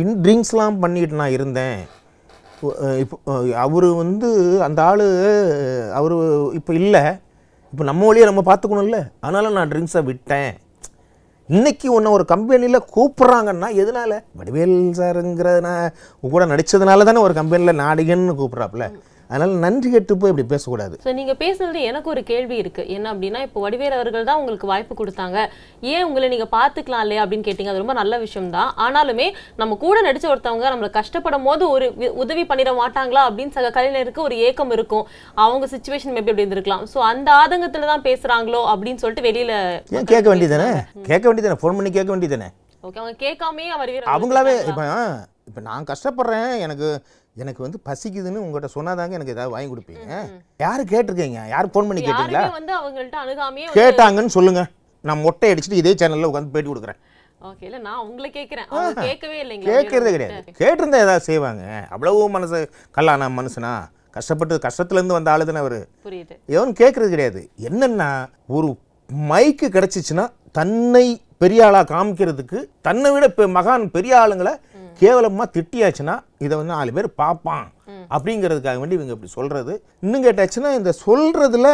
இன் 0.01 0.19
ட்ரிங்க்ஸ்லாம் 0.25 0.81
பண்ணிட்டு 0.83 1.21
நான் 1.21 1.35
இருந்தேன். 1.37 1.79
இப்போ 3.03 3.17
அவர் 3.65 3.89
வந்து 4.03 4.29
அந்த 4.67 4.79
ஆள் 4.89 5.05
அவர் 5.99 6.15
இப்போ 6.59 6.73
இல்லை. 6.81 7.03
இப்போ 7.71 7.83
நம்ம 7.83 8.05
வழியை 8.05 8.25
நம்ம 8.29 8.41
பார்த்துக்கணும்ல. 8.49 8.99
அதனால் 9.19 9.51
நான் 9.51 9.69
ட்ரிங்க்ஸை 9.69 10.03
விட்டேன். 10.03 10.51
இன்னைக்கு 11.47 11.87
உன்னை 11.93 12.11
ஒரு 12.11 12.25
கம்பெனியில் 12.25 12.87
கூப்பிட்றாங்கன்னா 12.95 13.67
எதனால? 13.81 14.11
வடிவேல் 14.39 15.59
நான் 15.67 15.93
கூட 16.33 16.45
நடித்ததுனால 16.45 17.05
தானே 17.09 17.21
ஒரு 17.27 17.33
கம்பெனியில் 17.33 17.79
நாடிகன்னு 17.79 18.35
கூப்பிட்றாப்புல 18.39 18.87
அதனால் 19.31 19.51
நன்றி 19.63 19.89
கெட்டு 19.93 20.13
போய் 20.21 20.31
இப்படி 20.31 20.45
பேசக்கூடாது. 20.51 20.95
ஸோ 21.05 21.09
நீங்க 21.17 21.33
பேசுனது 21.41 21.79
எனக்கு 21.89 22.09
ஒரு 22.13 22.21
கேள்வி 22.29 22.55
இருக்கு. 22.61 22.83
என்ன 22.95 23.07
அப்படின்னா 23.13 23.39
இப்போ 23.47 23.59
வடிவேல் 23.65 23.95
அவர்கள் 23.97 24.27
தான் 24.29 24.39
உங்களுக்கு 24.41 24.69
வாய்ப்பு 24.71 24.93
கொடுத்தாங்க. 25.01 25.37
ஏன் 25.93 26.05
உங்களை 26.07 26.29
நீங்க 26.33 26.47
பாத்துக்கலாம் 26.55 27.03
இல்லையா 27.05 27.23
அப்படின்னு 27.25 27.47
கேட்டீங்க? 27.47 27.71
அது 27.73 27.83
ரொம்ப 27.83 27.95
நல்ல 28.01 28.17
விஷயம் 28.25 28.49
தான் 28.57 28.71
ஆனாலுமே 28.85 29.27
நம்ம 29.63 29.77
கூட 29.85 29.97
நடிச்ச 30.07 30.27
ஒருத்தவங்க 30.33 30.71
நம்மளை 30.73 30.91
கஷ்டப்படும் 30.99 31.45
போது 31.49 31.65
ஒரு 31.75 31.87
உதவி 32.23 32.45
பண்ணிட 32.51 32.73
மாட்டாங்களா 32.81 33.23
அப்படின்னு 33.29 33.55
சக 33.57 33.71
கலைஞருக்கு 33.77 34.25
ஒரு 34.27 34.37
ஏக்கம் 34.47 34.73
இருக்கும். 34.77 35.05
அவங்க 35.45 35.67
சுச்சுவேஷன் 35.75 36.15
மேபி 36.15 36.31
அப்படி 36.31 36.45
இருந்திருக்கலாம்? 36.45 36.85
ஸோ 36.93 37.01
அந்த 37.11 37.29
ஆதங்கத்துல 37.41 37.91
தான் 37.93 38.05
பேசுறாங்களோ 38.09 38.63
அப்படின்னு 38.73 39.01
சொல்லிட்டு 39.03 39.27
வெளியில 39.29 39.53
கேட்க 40.13 40.27
வேண்டியதானே 40.31 40.71
கேட்க 41.11 41.23
வேண்டியதானே 41.27 41.59
ஃபோன் 41.63 41.77
பண்ணி 41.79 41.91
கேட்க 41.99 42.11
வேண்டியதானே 42.13 42.49
ஓகே 42.87 42.99
அவங்க 43.01 43.15
கேட்காமே 43.25 43.65
அவங்களாவே 44.15 44.53
இப்போ 44.71 44.83
இப்போ 45.49 45.61
நான் 45.67 45.87
கஷ்டப்படுறேன். 45.89 46.51
எனக்கு 46.65 46.87
எனக்கு 47.35 47.61
வந்து 47.61 47.79
பசிக்குதுன்னு 47.85 48.43
உங்கள்கிட்ட 48.43 48.69
சொன்னாதாங்க 48.75 49.11
எனக்கு 49.11 49.31
ஏதாவது 49.31 49.49
வாங்கி 49.49 49.73
கொடுப்பீங்க. 49.73 50.29
யாரு 50.57 50.83
கேட்டிருக்கீங்க? 50.83 51.47
யார் 51.47 51.67
ஃபோன் 51.67 51.87
பண்ணி 51.87 52.01
கேட்டீங்களா? 52.01 52.31
யாருமே 52.31 52.49
வந்து 52.49 52.77
அவங்கள்ட்ட 52.77 53.13
அணுகாமையே 53.15 53.65
வந்து 53.65 53.75
கேட்டாங்கன்னு 53.75 54.25
சொல்லுங்க. 54.25 54.65
நான் 55.01 55.21
மொட்டை 55.21 55.53
அடிச்சுட்டு 55.53 55.71
இதே 55.71 55.93
சேனல்ல 55.93 56.29
உட்காந்து 56.29 56.51
பேட்டி 56.51 56.69
கொடுக்குறேன். 56.69 56.99
ஓகே 57.41 57.63
இல்ல 57.63 57.77
நான் 57.77 58.07
உங்களை 58.07 58.31
கேக்குறேன் 58.31 58.65
அவங்க 58.69 59.01
கேட்கவே 59.01 59.43
இல்லைங்களா? 59.43 59.65
கேட்கறதே 59.65 60.09
கிடையாது. 60.09 60.51
கேட்டிருந்தா 60.59 60.95
ஏதாவது 60.95 61.19
செய்வாங்க. 61.19 61.87
அவ்வளவு 61.89 62.29
மனசு 62.29 62.69
கல்லானா 62.95 63.27
மனுஷனா? 63.37 63.89
கஷ்டப்பட்டு 64.11 64.59
கஷ்டத்துலேருந்து 64.67 65.17
வந்த 65.17 65.31
ஆளு 65.31 65.45
தானே 65.45 65.57
அவர்? 65.57 65.87
புரியுது. 66.05 66.35
எவன் 66.45 66.71
கேட்கறது 66.71 67.09
கிடையாது. 67.09 67.49
என்னன்னா 67.61 68.27
ஒரு 68.47 68.77
மைக்கு 69.29 69.67
கிடைச்சிச்சுன்னா 69.67 70.29
தன்னை 70.51 71.21
பெரிய 71.37 71.65
ஆளா 71.65 71.83
காமிக்கிறதுக்கு 71.83 72.65
தன்னை 72.81 73.11
விட 73.11 73.27
பெ- 73.27 73.51
மகான் 73.51 73.89
பெரிய 73.89 74.17
ஆளுங்களை 74.17 74.53
கேவலமா 75.01 75.43
திட்டியாச்சுன்னா 75.55 76.15
இதை 76.45 76.53
வந்து 76.57 76.73
நாலு 76.73 76.93
பேர் 76.93 77.07
பார்ப்பான். 77.21 77.67
அப்படிங்கிறதுக்காக 78.15 78.79
வேண்டி 78.81 78.95
இவங்க 78.97 79.13
இப்படி 79.15 79.31
சொல்றது. 79.35 79.73
இன்னும் 80.05 80.23
கேட்டாச்சுன்னா 80.23 80.69
இந்த 80.79 80.91
சொல்றதுல 81.05 81.67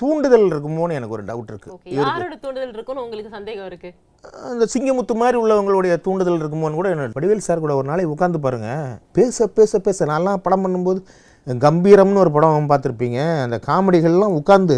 தூண்டுதல் 0.00 0.46
இருக்குமோன்னு 0.52 0.96
எனக்கு 0.98 1.16
ஒரு 1.16 1.24
டவுட் 1.30 1.50
இருக்கு. 1.52 1.70
ஓகே 1.76 1.94
யாரோட 1.98 2.36
தூண்டுதல் 2.44 2.74
இருக்குன்னு 2.76 3.02
உங்களுக்கு 3.02 3.36
சந்தேகம் 3.36 3.66
இருக்கு? 3.66 3.90
அந்த 4.50 4.66
சிங்கமுத்து 4.74 5.14
மாதிரி 5.22 5.36
உள்ளவங்களுடைய 5.42 5.96
தூண்டுதல் 6.00 6.40
இருக்குமோன்னு 6.42 6.80
கூட 6.80 6.88
என்னோட 6.94 7.16
வடிவேல் 7.18 7.46
சார் 7.48 7.64
கூட 7.64 7.74
ஒரு 7.80 7.88
நாளைக்கு 7.90 8.14
உட்காந்து 8.14 8.40
பாருங்க. 8.46 8.70
பேச 9.12 9.46
பேச 9.58 9.78
பேச. 9.78 10.06
நான்லாம் 10.12 10.44
படம் 10.46 10.64
பண்ணும்போது 10.64 11.02
கம்பீரம்னு 11.46 12.20
ஒரு 12.22 12.30
படம் 12.34 12.68
பார்த்துருப்பீங்க. 12.70 13.18
அந்த 13.44 13.56
காமெடிகள்லாம் 13.68 14.34
உட்காந்து 14.40 14.76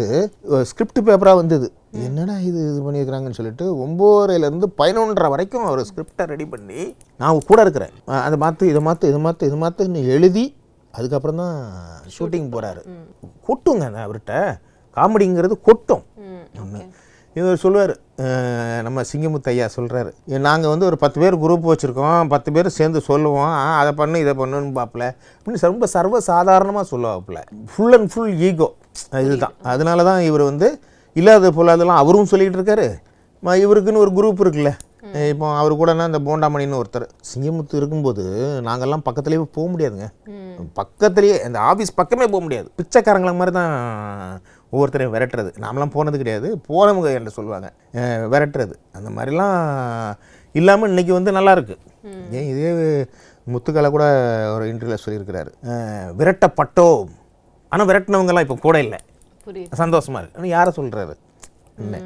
ஸ்கிரிப்ட் 0.69 1.01
பேப்பராக 1.07 1.39
வந்தது. 1.41 1.67
என்னடா 2.05 2.35
இது 2.47 2.59
இது 2.69 2.79
பண்ணியிருக்கிறாங்கன்னு 2.85 3.37
சொல்லிட்டு 3.39 3.65
ஒம்போதுலேருந்து 3.83 4.67
பதினொன்றரை 4.79 5.29
வரைக்கும் 5.33 5.67
ஒரு 5.73 5.83
ஸ்கிரிப்டை 5.89 6.25
ரெடி 6.33 6.45
பண்ணி 6.53 6.81
நான் 7.21 7.45
கூட 7.49 7.59
இருக்கிறேன். 7.65 7.93
அதை 8.25 8.37
மாற்று 8.43 8.71
இதை 8.71 8.81
மாற்று 8.87 9.11
இதை 9.11 9.19
மாற்று 9.25 9.49
இது 9.49 9.59
மாற்றுன்னு 9.63 10.03
எழுதி 10.15 10.45
அதுக்கப்புறம் 10.93 11.41
தான் 11.43 11.55
ஷூட்டிங் 12.17 12.51
போகிறாரு 12.55 12.81
கொட்டுங்க 13.47 13.85
அவர்கிட்ட. 14.07 14.33
காமெடிங்கிறது 14.97 15.55
கொட்டும். 15.69 16.03
ஒன்று 16.63 16.81
இவர் 17.39 17.61
சொல்லுவார் 17.63 17.93
நம்ம 18.85 19.03
சிங்கமுத்து 19.09 19.49
ஐயா 19.51 19.65
சொல்கிறாரு 19.75 20.11
நாங்கள் 20.47 20.71
வந்து 20.73 20.87
ஒரு 20.89 20.97
பத்து 21.01 21.17
பேர் 21.21 21.35
குரூப் 21.43 21.65
வச்சுருக்கோம் 21.69 22.29
பத்து 22.33 22.49
பேர் 22.55 22.69
சேர்ந்து 22.77 22.99
சொல்லுவோம் 23.09 23.55
அதை 23.79 23.91
பண்ணு 24.01 24.21
இதை 24.23 24.33
பண்ணுன்னு 24.41 24.71
பார்ப்பல 24.79 25.05
அப்படின்னு 25.37 25.71
ரொம்ப 25.73 25.89
சர்வ 25.95 26.21
சாதாரணமாக 26.31 26.85
சொல்லுவாப்புல. 26.93 27.41
ஃபுல் 27.73 27.95
அண்ட் 27.97 28.09
ஃபுல் 28.13 28.33
ஈகோ 28.49 28.69
இதுதான். 29.27 29.55
அதனால 29.73 30.05
தான் 30.09 30.21
இவர் 30.29 30.43
வந்து 30.51 30.69
இல்லாத 31.21 31.51
பொல்லாதெல்லாம் 31.59 32.01
அவரும் 32.03 32.31
சொல்லிக்கிட்டு 32.31 32.61
இருக்காரு. 32.61 32.87
இவருக்குன்னு 33.65 34.03
ஒரு 34.05 34.11
குரூப் 34.17 34.43
இருக்குல்ல. 34.43 34.71
இப்போ 35.31 35.47
அவர் 35.61 35.73
கூடனா 35.79 36.05
இந்த 36.09 36.19
போண்டாமணின்னு 36.27 36.79
ஒருத்தர். 36.81 37.05
சிங்கமுத்து 37.31 37.75
இருக்கும்போது 37.79 38.23
நாங்கெல்லாம் 38.67 39.03
பக்கத்துலேயே 39.07 39.47
போக 39.57 39.67
முடியாதுங்க. 39.73 40.07
பக்கத்துலேயே 40.79 41.35
அந்த 41.47 41.57
ஆஃபீஸ் 41.71 41.97
பக்கமே 41.99 42.25
போக 42.33 42.41
முடியாது. 42.45 42.67
பிச்சைக்காரங்கள 42.79 43.33
மாதிரி 43.39 43.53
தான் 43.59 43.73
ஒவ்வொருத்தரையும் 44.75 45.13
விரட்டுறது. 45.15 45.51
நாமெல்லாம் 45.63 45.93
போனது 45.95 46.17
கிடையாது. 46.21 46.49
போனவங்க 46.69 47.07
என்கிட்ட 47.13 47.33
சொல்லுவாங்க? 47.39 47.67
விரட்டுறது. 48.33 48.75
அந்த 48.97 49.09
மாதிரிலாம் 49.17 49.57
இல்லாமல் 50.59 50.89
இன்னைக்கு 50.91 51.13
வந்து 51.17 51.31
நல்லா 51.37 51.53
இருக்கு. 51.57 51.77
ஏன் 52.37 52.49
இதே 52.51 52.69
முத்துக்கலை 53.53 53.89
கூட 53.95 54.05
ஒரு 54.55 54.65
இன்டர்வியூவில் 54.71 55.03
சொல்லியிருக்கிறாரு. 55.05 55.51
விரட்டப்பட்டோம். 56.19 57.09
ஆனால் 57.71 57.87
விரட்டினவங்கலாம் 57.89 58.45
இப்போ 58.45 58.57
கூட 58.67 58.77
இல்லை. 58.85 58.99
புரியுது. 59.47 59.77
சந்தோஷமா 59.81 60.19
இருக்கு. 60.21 60.37
ஆனால் 60.39 60.53
யாரை 60.57 60.71
சொல்கிறாரு 60.77 61.15
இல்லை. 61.83 61.99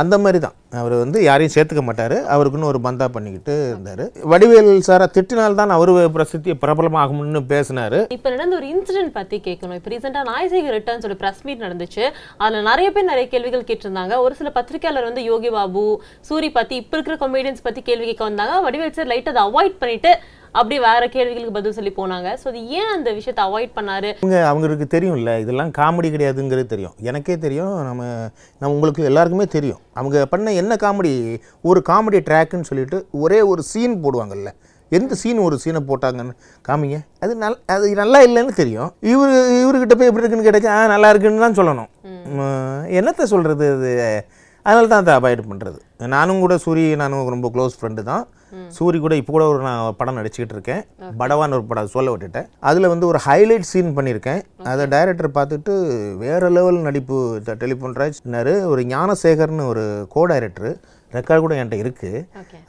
அந்த 0.00 0.14
மாதிரி 0.22 0.38
தான். 0.44 0.54
அவர் 0.80 0.94
வந்து 1.02 1.18
யாரையும் 1.26 1.52
சேர்த்துக்க 1.54 1.82
மாட்டார். 1.86 2.14
அவருக்குன்னு 2.34 2.68
ஒரு 2.70 2.78
பந்தா 2.86 3.06
பண்ணிக்கிட்டு 3.14 3.54
இருந்தார். 3.68 4.02
வடிவேல் 4.32 4.70
சாரை 4.88 5.06
திட்டினால்தான் 5.14 5.72
அவர் 5.76 5.92
பிரசித்தி 6.16 6.52
பிரபலமாகும்னு 6.64 7.42
பேசினார். 7.52 7.98
இப்போ 8.16 8.28
நடந்த 8.34 8.56
ஒரு 8.60 8.66
இன்சிடென்ட் 8.74 9.12
பற்றி 9.18 9.38
கேட்கணும் 9.48 9.78
இப்போ 9.78 9.92
ரீசெண்டாக 9.94 10.24
நாய்சேகர் 10.30 10.76
ரிட்டர்ன் 10.78 11.04
சொல்லி 11.04 11.18
பிரஸ் 11.22 11.44
மீட் 11.48 11.64
நடந்துச்சு. 11.66 12.04
அதில் 12.44 12.68
நிறைய 12.70 12.90
பேர் 12.96 13.10
நிறைய 13.12 13.28
கேள்விகள் 13.34 13.68
கேட்டிருந்தாங்க. 13.70 14.16
ஒரு 14.26 14.36
சில 14.40 14.50
பத்திரிக்கையாளர் 14.58 15.08
வந்து 15.10 15.24
யோகி 15.30 15.52
பாபு 15.58 15.84
சூரி 16.30 16.50
பற்றி 16.58 16.76
இப்போ 16.82 16.96
இருக்கிற 16.96 17.16
காமெடியன்ஸ் 17.24 17.66
பற்றி 17.68 17.82
கேள்வி 17.90 18.06
கேட்க 18.10 18.24
வந்தாங்க. 18.30 18.56
வடிவேல் 18.68 18.98
சார் 18.98 19.12
லைட் 19.14 19.32
அதை 19.34 19.44
அவாய்ட் 19.50 19.80
பண்ணிட்டு 19.84 20.12
அப்படி 20.52 20.76
வேற 20.86 21.02
கேள்விகளுக்கு 21.16 21.56
பதில் 21.56 21.76
சொல்லி 21.78 21.92
போனாங்க. 21.98 22.28
சோ 22.42 22.46
அது 22.52 22.60
ஏன் 22.78 22.92
அந்த 22.96 23.08
விஷயத்தை 23.18 23.42
அவாய்ட் 23.48 23.76
பண்ணாரு? 23.78 24.10
அவங்க 24.22 24.38
அவங்களுக்கு 24.52 24.86
தெரியும்ல 24.94 25.34
இதெல்லாம் 25.42 25.72
காமெடி 25.80 26.10
கிடையாதுங்கிறது 26.14 26.72
தெரியும். 26.74 26.94
எனக்கே 27.10 27.36
தெரியும். 27.44 27.74
நம்ம 27.88 28.02
நம்ம 28.60 28.72
உங்களுக்கு 28.76 29.02
எல்லாருக்குமே 29.10 29.48
தெரியும். 29.56 29.82
அவங்க 30.00 30.24
பண்ண 30.32 30.54
என்ன 30.62 30.78
காமெடி 30.86 31.12
ஒரு 31.70 31.82
காமெடி 31.90 32.20
ட்ராக்குன்னு 32.30 32.70
சொல்லிட்டு 32.70 33.00
ஒரே 33.24 33.40
ஒரு 33.52 33.64
சீன் 33.72 33.96
போடுவாங்கல்ல. 34.06 34.52
எந்த 34.96 35.14
சீன் 35.20 35.40
ஒரு 35.46 35.56
சீனை 35.62 35.80
போட்டாங்கன்னு 35.88 36.34
காமிங்க. 36.68 36.98
அது 37.24 37.32
நல் 37.42 37.56
அது 37.74 37.88
நல்லா 38.00 38.18
இல்லைன்னு 38.26 38.54
தெரியும். 38.60 38.90
இவர் 39.12 39.32
இவர்கிட்ட 39.62 39.94
போய் 39.98 40.10
எப்படி 40.10 40.24
இருக்குன்னு 40.24 40.46
கேட்டாச்சு? 40.46 40.70
ஆ 40.76 40.78
நல்லா 40.92 41.08
இருக்குன்னு 41.12 41.44
தான் 41.44 41.58
சொல்லணும். 41.58 41.90
என்னத்தை 42.98 43.24
சொல்கிறது 43.32 43.66
அது? 43.76 43.90
அதனால 44.68 44.88
தான் 44.90 45.02
அதை 45.02 45.12
அவாய்ட் 45.18 45.42
பண்ணுறது 45.50 45.78
நானும் 46.14 46.42
கூட 46.44 46.54
சூரி 46.64 46.82
நானும் 47.02 47.30
ரொம்ப 47.34 47.48
க்ளோஸ் 47.54 47.76
ஃப்ரெண்டு 47.78 48.02
தான். 48.08 48.24
சூரி 48.76 48.98
கூட 49.04 49.14
இப்போ 49.20 49.32
கூட 49.34 49.44
ஒரு 49.52 49.60
நான் 49.66 49.96
படம் 49.98 50.18
நடிச்சுக்கிட்டு 50.18 50.54
இருக்கேன். 50.56 50.82
படவான்னு 51.20 51.56
ஒரு 51.58 51.64
படம் 51.70 51.90
சொல்ல 51.94 52.12
விட்டுட்டேன். 52.12 52.46
அதில் 52.68 52.90
வந்து 52.92 53.06
ஒரு 53.10 53.18
ஹைலைட் 53.26 53.66
சீன் 53.70 53.90
பண்ணியிருக்கேன். 53.98 54.40
அதை 54.72 54.84
டைரக்டர் 54.94 55.30
பார்த்துட்டு 55.38 55.74
வேற 56.24 56.50
லெவல் 56.56 56.78
நடிப்பு 56.88 57.16
டெலிஃபோன் 57.62 57.98
ராஜ்னாரு 58.02 58.54
ஒரு 58.72 58.84
ஞானசேகர்னு 58.94 59.66
ஒரு 59.72 59.84
கோ 60.14 60.22
டைரக்டர் 60.32 60.70
ரெக்கார்டு 61.12 61.42
கூட 61.44 61.54
என்கிட்ட 61.58 61.84
இருக்குது 61.84 62.22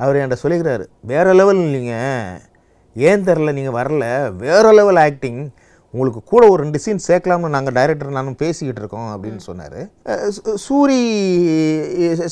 அவர் 0.04 0.20
என்கிட்ட 0.20 0.44
சொல்லிக்கிறாரு 0.44 0.86
வேற 1.14 1.28
லெவல் 1.40 1.64
நீங்கள் 1.76 2.38
ஏன் 2.96 3.26
தெரில 3.30 3.54
நீங்கள் 3.60 3.78
வரல. 3.80 4.06
வேற 4.46 4.66
லெவல் 4.80 5.02
ஆக்டிங் 5.08 5.42
உங்களுக்கு 5.94 6.22
கூட 6.32 6.44
ஒரு 6.52 6.60
ரெண்டு 6.64 6.80
சீன் 6.84 7.06
சேர்க்கலாம்னு 7.06 7.54
நாங்கள் 7.54 7.76
டைரக்டர் 7.78 8.18
நானும் 8.18 8.38
பேசிக்கிட்டு 8.42 8.82
இருக்கோம் 8.82 9.08
அப்படின்னு 9.14 9.42
சொன்னார். 9.48 9.80
சூரி 10.66 10.98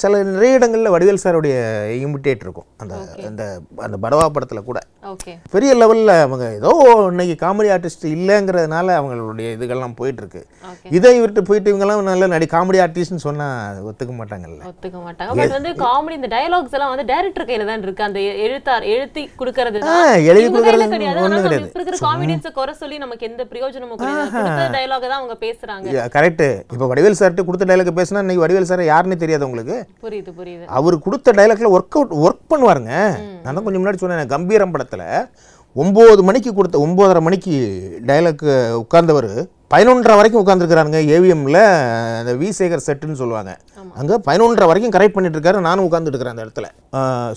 சில 0.01 0.21
நிறைய 0.33 0.57
இடங்களில் 0.59 0.93
வடிவேல் 0.95 1.23
சாருடைய 1.23 1.55
இமிட்டேட் 2.03 2.43
இருக்கும். 2.45 2.67
அந்த 2.81 2.95
அந்த 3.29 3.43
அந்த 3.85 3.97
படவா 4.03 4.25
படத்தில் 4.35 4.67
கூட. 4.67 4.79
ஓகே. 5.13 5.33
பெரிய 5.53 5.71
லெவலில் 5.79 6.13
அவங்க 6.25 6.45
ஏதோ 6.59 6.71
இன்னைக்கு 7.11 7.35
காமெடி 7.45 7.71
ஆர்டிஸ்ட் 7.75 8.05
இல்லைங்கிறதுனால 8.15 8.87
அவங்களுடைய 8.99 9.47
இதுகள்லாம் 9.57 9.97
போயிட்டுருக்கு. 10.01 10.41
இதை 10.97 11.13
விட்டு 11.23 11.41
போயிட்டு 11.49 11.71
இவங்கெல்லாம் 11.71 12.09
நல்ல 12.11 12.27
நடி 12.35 12.49
காமெடி 12.55 12.81
ஆர்டிஸ்ட்னு 12.85 13.25
சொன்னால் 13.27 13.81
ஒத்துக்க 13.91 14.15
மாட்டாங்கல்ல. 14.19 14.61
ஒத்துக்க 14.71 14.97
மாட்டாங்க. 15.07 15.37
பட் 15.41 15.57
வந்து 15.57 15.73
காமெடி 15.85 16.17
இந்த 16.19 16.31
டயலாக்ஸ் 16.35 16.77
எல்லாம் 16.77 16.93
வந்து 16.93 17.07
டைரக்டர் 17.13 17.49
கையில 17.49 17.69
தான் 17.71 17.83
இருக்கு. 17.87 18.07
அந்த 18.09 18.19
எழுத்தார் 18.45 18.87
எழுத்தி 18.95 19.25
கொடுக்கறது 19.41 19.83
எழுதி 20.31 20.47
கொடுக்கறது 20.53 20.87
நம்ம 20.87 21.43
கிடையாது. 21.47 21.69
காமெடியன்ஸை 22.05 22.53
குறை 22.61 22.75
சொல்லி 22.83 22.97
நமக்கு 23.05 23.29
எந்த 23.31 23.43
பிரயோஜனமும் 23.53 23.99
டயலாக 24.75 25.03
தான் 25.11 25.19
அவங்க 25.21 25.35
பேசுறாங்க. 25.45 26.07
கரெக்டு 26.15 26.47
இப்போ 26.73 26.87
வடிவேல் 26.91 27.19
சார்கிட்ட 27.19 27.45
கொடுத்த 27.49 27.67
டைலாக் 27.71 27.91
பேசினா 27.99 28.23
இன்னைக்கு 28.25 28.45
வடிவேல் 28.45 28.69
சார் 28.71 28.83
யாருன்னு 28.91 29.21
தெரியாது 29.23 29.47
உங்களுக்கு? 29.49 29.77
புரியுது 30.05 30.31
புரியுது. 30.39 30.63
அவர் 30.79 31.03
கொடுத்த 31.07 31.35
டைலாக்ல 31.39 31.73
ஒர்க் 31.77 31.97
அவுட் 31.99 32.15
ஒர்க் 32.25 32.49
பண்ணுவாருங்க. 32.53 32.93
நான் 33.43 33.53
தான் 33.55 33.65
கொஞ்சம் 33.67 33.83
முன்னாடி 33.83 34.01
சொன்னேன் 34.03 34.33
கம்பீரம் 34.35 34.73
படத்தில் 34.75 35.05
ஒம்பது 35.75 36.21
மணிக்கு 36.27 36.51
கொடுத்த 36.57 36.77
ஒம்போதரை 36.83 37.21
மணிக்கு 37.25 37.55
டைலாக் 38.09 38.43
உட்கார்ந்தவர் 38.83 39.29
பதினொன்றரை 39.73 40.13
வரைக்கும் 40.17 40.41
உட்காந்துருக்கிறாருங்க 40.43 40.99
ஏவிஎம்ல 41.15 41.59
அந்த 42.19 42.31
வி 42.41 42.49
சேகர் 42.59 42.83
செட்டுன்னு 42.85 43.19
சொல்லுவாங்க 43.21 43.51
அங்கே 44.01 44.15
பதினொன்றரை 44.27 44.67
வரைக்கும் 44.69 44.93
கரெக்ட் 44.95 45.15
பண்ணிட்டு 45.15 45.37
இருக்காரு 45.37 45.65
நானும் 45.67 45.85
உட்காந்துட்டு 45.87 46.15
இருக்கிறேன் 46.15 46.35
அந்த 46.35 46.45
இடத்துல. 46.45 46.67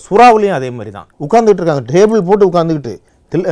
சுறாவுலையும் 0.05 0.57
அதே 0.57 0.69
மாதிரி 0.77 0.91
தான். 0.97 1.07
உட்காந்துட்டு 1.25 1.61
இருக்காங்க 1.61 1.83
டேபிள் 1.93 2.27
போட்டு 2.29 2.49
உட்காந்துக்கிட்டு 2.49 2.93
தில் 3.31 3.45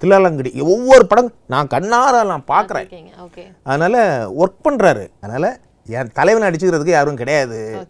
தில்லாலங்கடி. 0.00 0.62
ஒவ்வொரு 0.62 1.06
படம் 1.06 1.32
நான் 1.46 1.66
கண்ணார 1.66 2.14
நான் 2.26 2.44
பார்க்குறேன் 2.48 2.88
அதனால் 3.62 4.28
ஒர்க் 4.38 4.60
பண்ணுறாரு 4.64 5.04
அதனால் 5.20 5.56
என் 5.86 6.10
தலைவனை 6.14 6.48
அடிச்சுக்கிறதுக்கு 6.48 6.88
யாரும் 6.88 7.16
கிடையாது. 7.16 7.86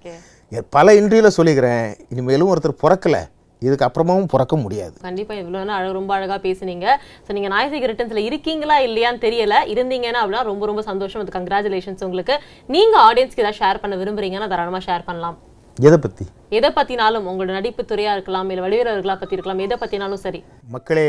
பல 0.70 0.92
இன்டர்வியூவில் 0.92 1.36
சொல்லிக்கிறேன். 1.36 2.00
இனிமேலும் 2.08 2.50
ஒருத்தர் 2.54 2.78
பிறக்கல. 2.82 3.16
இதுக்கு 3.60 3.84
அப்புறமாவும் 3.84 4.24
பிறக்க 4.24 4.56
முடியாது. 4.56 4.92
கண்டிப்பா 5.00 5.34
இவ்வளவு 5.34 5.64
நேரம் 5.64 5.80
அழ- 5.80 5.92
ரொம்ப 5.92 6.14
அழகா 6.14 6.36
பேசுனீங்க. 6.36 6.86
ஸோ 7.26 7.32
நீங்க 7.32 7.48
நாயசிக 7.48 7.88
ரிட்டர்ன்ஸ்ல 7.90 8.16
இருக்கீங்களா 8.16 8.80
இல்லையான்னு 8.80 9.20
தெரியல. 9.26 9.54
இருந்தீங்கன்னா 9.66 10.18
அப்படின்னா 10.24 10.42
ரொம்ப 10.42 10.66
ரொம்ப 10.66 10.82
சந்தோஷம். 10.82 11.26
அது 11.26 11.38
கங்க்ராச்சுலேஷன்ஸ் 11.38 12.04
உங்களுக்கு. 12.04 12.40
நீங்க 12.66 12.98
ஆடியன்ஸ்க்கு 12.98 13.44
ஏதாவது 13.44 13.58
ஷேர் 13.60 13.80
பண்ண 13.80 13.96
விரும்புறீங்கன்னா 13.96 14.48
தாராளமா 14.48 14.78
ஷேர் 14.78 15.02
பண்ணலாம். 15.04 15.38
எதை 15.80 15.98
பற்றி 15.98 16.24
எதை 16.48 16.70
பத்தினாலும் 16.70 17.26
உங்களோட 17.28 17.50
நடிப்பு 17.50 17.82
துறையா 17.82 18.12
இருக்கலாம் 18.12 18.50
இல்ல 18.50 18.68
வடிவீரர்களா 18.68 19.06
பத்தி 19.06 19.38
இருக்கலாம் 19.38 19.58
எதை 19.58 19.76
பத்தினாலும் 19.80 20.14
சரி. 20.14 20.44
மக்களே 20.68 21.06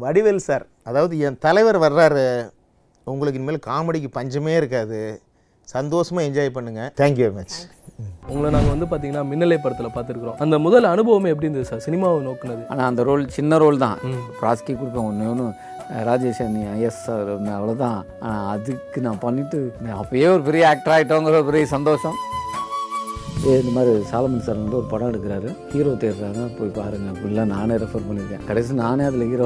வடிவேல் 0.00 0.44
சார் 0.46 0.64
அதாவது 0.88 1.14
என் 1.26 1.38
தலைவர் 1.44 1.78
வர்றாரு. 1.84 2.26
உங்களுக்கு 3.06 3.40
இனிமேல் 3.40 3.66
காமெடிக்கு 3.66 4.08
பஞ்சமே 4.16 4.52
இருக்காது. 4.60 5.00
சந்தோஷமாக 5.68 6.26
என்ஜாய் 6.28 6.54
பண்ணுங்கள் 6.56 6.90
தேங்க்யூ 7.00 7.24
வெரி 7.26 7.34
மச் 7.38 7.56
உங்களை 8.30 8.48
நாங்கள் 8.54 8.72
வந்து 8.74 8.86
பார்த்தீங்கன்னா 8.90 9.22
மின்னலை 9.30 9.58
படத்தில் 9.64 9.94
பார்த்துருக்குறோம் 9.96 10.38
அந்த 10.44 10.56
முதல் 10.66 10.90
அனுபவம் 10.92 11.28
எப்படி 11.32 11.48
இருந்தது 11.48 11.68
சார்? 11.70 11.84
சினிமாவை 11.86 12.18
நோக்குனது? 12.28 12.62
ஆனால் 12.72 12.88
அந்த 12.90 13.02
ரோல் 13.08 13.22
சின்ன 13.36 13.58
ரோல் 13.62 13.82
தான். 13.84 13.98
ப்ராஸ்கி 14.40 14.72
கொடுப்பேன் 14.80 15.06
ஒன்று 15.10 15.30
ஒன்று 15.32 15.46
ராஜேஷ் 16.08 16.42
நீ 16.56 16.62
எஸ் 16.88 17.04
சார் 17.06 17.30
அவ்வளோதான் 17.58 17.98
ஆனால் 18.26 18.46
அதுக்கு 18.54 19.00
நான் 19.06 19.22
பண்ணிட்டு 19.24 19.58
நான் 19.84 19.98
அப்பயே 20.02 20.28
ஒரு 20.36 20.44
பெரிய 20.48 20.64
ஆக்டர் 20.72 20.94
ஆகிட்டோங்கிற 20.96 21.40
ஒரு 21.42 21.50
பெரிய 21.50 21.66
சந்தோஷம். 21.76 22.16
இந்த 23.60 23.70
மாதிரி 23.76 23.92
சாலமன் 24.10 24.44
சார் 24.46 24.58
வந்து 24.64 24.78
ஒரு 24.80 24.88
படம் 24.90 25.08
எடுக்கிறாரு. 25.10 25.48
ஹீரோ 25.70 25.92
தேடுறாங்க 26.02 26.42
போய் 26.58 26.76
பாருங்க. 26.76 27.06
அப்படிலாம் 27.12 27.50
நானே 27.54 27.76
ரெஃபர் 27.82 28.04
பண்ணியிருக்கேன். 28.08 28.44
கடைசி 28.50 28.72
நானே 28.82 29.04
அதில் 29.08 29.24
ஹீரோ 29.30 29.40